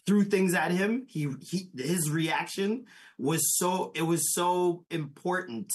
threw 0.05 0.23
things 0.23 0.53
at 0.53 0.71
him, 0.71 1.05
he 1.09 1.27
he 1.41 1.69
his 1.75 2.09
reaction 2.09 2.85
was 3.17 3.41
so 3.57 3.91
it 3.95 4.03
was 4.03 4.33
so 4.33 4.85
important 4.91 5.67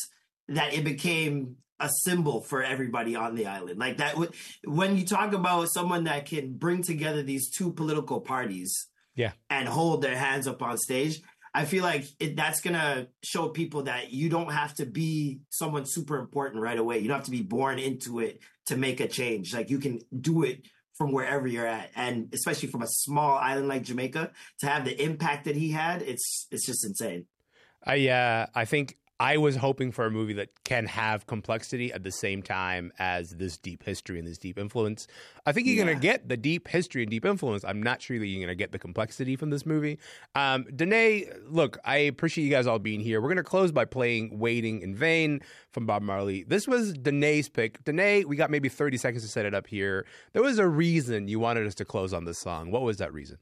that 0.49 0.73
it 0.75 0.85
became 0.85 1.57
a 1.81 1.89
symbol 2.03 2.41
for 2.43 2.63
everybody 2.63 3.17
on 3.17 3.35
the 3.35 3.47
island. 3.47 3.79
Like 3.79 3.97
that 3.99 4.15
when 4.65 4.97
you 4.97 5.05
talk 5.05 5.33
about 5.33 5.69
someone 5.73 6.05
that 6.05 6.27
can 6.27 6.55
bring 6.57 6.83
together 6.83 7.23
these 7.23 7.51
two 7.51 7.73
political 7.73 8.21
parties 8.21 8.87
Yeah. 9.17 9.33
and 9.51 9.69
hold 9.69 10.03
their 10.03 10.17
hands 10.17 10.47
up 10.47 10.63
on 10.63 10.79
stage, 10.79 11.21
I 11.53 11.65
feel 11.65 11.83
like 11.85 12.05
it, 12.19 12.37
that's 12.37 12.61
gonna 12.61 13.09
show 13.23 13.49
people 13.49 13.83
that 13.85 14.13
you 14.13 14.29
don't 14.29 14.53
have 14.53 14.75
to 14.75 14.87
be 14.87 15.41
someone 15.51 15.85
super 15.87 16.19
important 16.19 16.63
right 16.63 16.79
away. 16.79 16.99
You 16.99 17.09
don't 17.09 17.19
have 17.19 17.25
to 17.27 17.31
be 17.31 17.43
born 17.43 17.79
into 17.79 18.21
it 18.21 18.41
to 18.67 18.77
make 18.77 19.01
a 19.01 19.09
change. 19.09 19.53
Like 19.55 19.71
you 19.71 19.79
can 19.79 20.01
do 20.21 20.43
it 20.43 20.67
from 20.97 21.11
wherever 21.13 21.47
you're 21.49 21.67
at, 21.67 21.91
and 21.97 22.33
especially 22.33 22.69
from 22.69 22.83
a 22.83 22.87
small 22.89 23.37
island 23.37 23.67
like 23.67 23.83
Jamaica, 23.83 24.31
to 24.61 24.67
have 24.67 24.85
the 24.85 25.01
impact 25.03 25.45
that 25.47 25.57
he 25.57 25.71
had, 25.73 26.03
it's 26.03 26.47
it's 26.53 26.65
just 26.67 26.85
insane. 26.85 27.27
I 27.85 28.09
uh, 28.09 28.47
I 28.55 28.65
think 28.65 28.97
I 29.21 29.37
was 29.37 29.55
hoping 29.55 29.93
for 29.93 30.07
a 30.07 30.11
movie 30.11 30.33
that 30.35 30.49
can 30.65 30.87
have 30.87 31.27
complexity 31.27 31.93
at 31.93 32.03
the 32.03 32.11
same 32.11 32.43
time 32.43 32.93
as 32.99 33.31
this 33.31 33.57
deep 33.57 33.85
history 33.85 34.19
and 34.19 34.27
this 34.27 34.39
deep 34.39 34.59
influence. 34.59 35.07
I 35.47 35.53
think 35.53 35.69
you're 35.69 35.83
going 35.85 35.97
to 35.97 36.01
get 36.01 36.29
the 36.29 36.37
deep 36.37 36.67
history 36.67 37.03
and 37.03 37.11
deep 37.11 37.25
influence. 37.25 37.65
I'm 37.65 37.81
not 37.81 38.03
sure 38.03 38.19
that 38.19 38.27
you're 38.27 38.41
going 38.41 38.49
to 38.49 38.57
get 38.57 38.73
the 38.73 38.79
complexity 38.79 39.37
from 39.37 39.51
this 39.51 39.65
movie. 39.65 40.01
Um, 40.35 40.65
Danae, 40.75 41.27
look, 41.49 41.79
I 41.85 41.99
appreciate 41.99 42.45
you 42.45 42.51
guys 42.51 42.67
all 42.67 42.81
being 42.81 43.01
here. 43.01 43.21
We're 43.21 43.29
going 43.29 43.37
to 43.37 43.45
close 43.45 43.71
by 43.71 43.85
playing 43.85 44.39
"Waiting 44.39 44.83
in 44.83 44.97
Vain" 44.97 45.41
from 45.71 45.87
Bob 45.87 46.03
Marley. 46.03 46.43
This 46.43 46.67
was 46.67 46.93
Danae's 46.95 47.49
pick. 47.49 47.85
Danae, 47.85 48.25
we 48.25 48.35
got 48.35 48.51
maybe 48.51 48.69
30 48.69 48.97
seconds 48.97 49.23
to 49.23 49.29
set 49.29 49.47
it 49.47 49.55
up 49.55 49.69
here. 49.69 50.07
There 50.33 50.43
was 50.43 50.59
a 50.59 50.67
reason 50.67 51.29
you 51.29 51.39
wanted 51.39 51.67
us 51.67 51.75
to 51.77 51.85
close 51.85 52.13
on 52.13 52.25
this 52.25 52.39
song. 52.39 52.73
What 52.73 52.83
was 52.83 52.97
that 52.97 53.13
reason? 53.13 53.39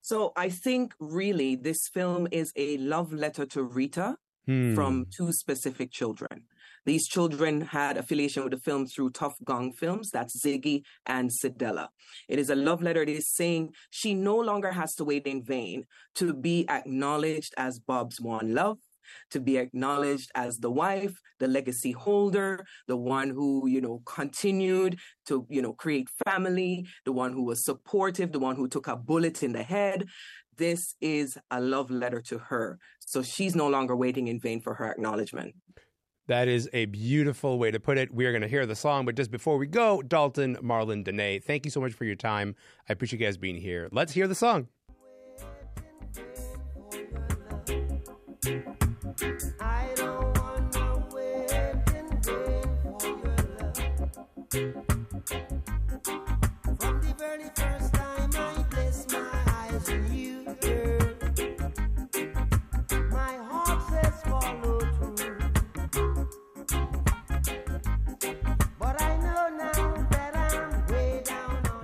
So 0.00 0.32
I 0.36 0.48
think 0.48 0.94
really 0.98 1.54
this 1.54 1.86
film 1.86 2.26
is 2.32 2.52
a 2.56 2.76
love 2.78 3.12
letter 3.12 3.46
to 3.46 3.62
Rita 3.62 4.16
Hmm. 4.46 4.74
from 4.74 5.06
two 5.16 5.32
specific 5.32 5.92
children. 5.92 6.46
These 6.84 7.06
children 7.06 7.60
had 7.60 7.96
affiliation 7.96 8.42
with 8.42 8.52
the 8.52 8.58
film 8.58 8.86
through 8.86 9.10
Tuff 9.10 9.34
Gong 9.44 9.72
Films. 9.72 10.10
That's 10.10 10.44
Ziggy 10.44 10.82
and 11.06 11.30
Cedella. 11.30 11.88
It 12.28 12.40
is 12.40 12.50
a 12.50 12.56
love 12.56 12.82
letter. 12.82 13.02
It 13.02 13.08
is 13.08 13.32
saying 13.32 13.74
she 13.90 14.14
no 14.14 14.36
longer 14.36 14.72
has 14.72 14.94
to 14.96 15.04
wait 15.04 15.26
in 15.28 15.44
vain 15.44 15.84
to 16.16 16.34
be 16.34 16.68
acknowledged 16.68 17.54
as 17.56 17.78
Bob's 17.78 18.20
one 18.20 18.52
love, 18.52 18.78
to 19.30 19.38
be 19.38 19.58
acknowledged 19.58 20.30
as 20.34 20.56
the 20.56 20.70
wife, 20.72 21.14
the 21.38 21.46
legacy 21.46 21.92
holder, 21.92 22.66
the 22.88 22.96
one 22.96 23.30
who, 23.30 23.68
you 23.68 23.80
know, 23.80 24.02
continued 24.04 24.98
to, 25.26 25.46
you 25.48 25.62
know, 25.62 25.74
create 25.74 26.08
family, 26.24 26.84
the 27.04 27.12
one 27.12 27.32
who 27.32 27.44
was 27.44 27.64
supportive, 27.64 28.32
the 28.32 28.40
one 28.40 28.56
who 28.56 28.66
took 28.66 28.88
a 28.88 28.96
bullet 28.96 29.44
in 29.44 29.52
the 29.52 29.62
head. 29.62 30.06
This 30.56 30.94
is 31.00 31.38
a 31.50 31.60
love 31.60 31.90
letter 31.90 32.20
to 32.22 32.38
her. 32.38 32.78
So 33.00 33.22
she's 33.22 33.54
no 33.54 33.68
longer 33.68 33.96
waiting 33.96 34.28
in 34.28 34.38
vain 34.38 34.60
for 34.60 34.74
her 34.74 34.90
acknowledgement. 34.90 35.54
That 36.28 36.46
is 36.46 36.68
a 36.72 36.84
beautiful 36.86 37.58
way 37.58 37.70
to 37.70 37.80
put 37.80 37.98
it. 37.98 38.14
We 38.14 38.26
are 38.26 38.32
going 38.32 38.42
to 38.42 38.48
hear 38.48 38.64
the 38.64 38.76
song, 38.76 39.04
but 39.04 39.16
just 39.16 39.30
before 39.30 39.58
we 39.58 39.66
go, 39.66 40.02
Dalton, 40.02 40.56
Marlon, 40.62 41.04
Danae, 41.04 41.40
thank 41.40 41.64
you 41.64 41.70
so 41.70 41.80
much 41.80 41.92
for 41.94 42.04
your 42.04 42.14
time. 42.14 42.54
I 42.88 42.92
appreciate 42.92 43.20
you 43.20 43.26
guys 43.26 43.36
being 43.36 43.56
here. 43.56 43.88
Let's 43.90 44.12
hear 44.12 44.28
the 44.28 44.34
song. 44.34 44.68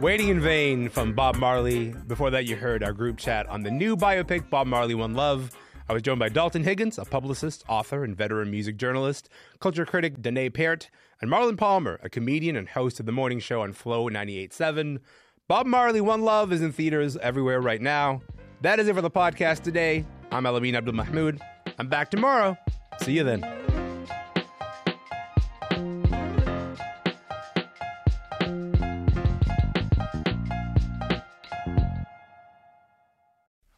Waiting 0.01 0.29
in 0.29 0.41
Vain 0.41 0.89
from 0.89 1.13
Bob 1.13 1.35
Marley. 1.37 1.89
Before 2.07 2.31
that, 2.31 2.47
you 2.47 2.55
heard 2.55 2.85
our 2.85 2.93
group 2.93 3.17
chat 3.19 3.49
on 3.49 3.65
the 3.65 3.71
new 3.71 3.97
biopic, 3.97 4.49
Bob 4.49 4.69
Marley 4.69 4.95
One 4.95 5.15
Love. 5.15 5.51
I 5.89 5.93
was 5.93 6.03
joined 6.03 6.21
by 6.21 6.29
Dalton 6.29 6.63
Higgins, 6.63 6.99
a 6.99 7.05
publicist, 7.05 7.65
author, 7.69 8.05
and 8.05 8.17
veteran 8.17 8.49
music 8.49 8.77
journalist, 8.77 9.29
culture 9.59 9.85
critic 9.85 10.23
Danae 10.23 10.51
Peart, 10.51 10.89
and 11.21 11.29
Marlon 11.29 11.59
Palmer, 11.59 11.99
a 12.05 12.09
comedian 12.09 12.55
and 12.55 12.69
host 12.69 13.01
of 13.01 13.07
the 13.07 13.13
morning 13.13 13.41
show 13.41 13.63
on 13.63 13.73
Flow 13.73 14.09
98.7. 14.09 15.01
Bob 15.49 15.67
Marley 15.67 16.01
One 16.01 16.23
Love 16.23 16.53
is 16.53 16.63
in 16.63 16.71
theaters 16.71 17.17
everywhere 17.17 17.61
right 17.61 17.83
now. 17.83 18.23
That 18.61 18.79
is 18.79 18.87
it 18.87 18.95
for 18.95 19.03
the 19.03 19.11
podcast 19.11 19.63
today. 19.63 20.05
I'm 20.31 20.45
Elamin 20.45 20.75
Abdul 20.75 20.95
Mahmoud. 20.95 21.41
I'm 21.77 21.89
back 21.89 22.13
tomorrow. 22.13 22.57
See 23.03 23.15
you 23.15 23.25
then. 23.25 23.68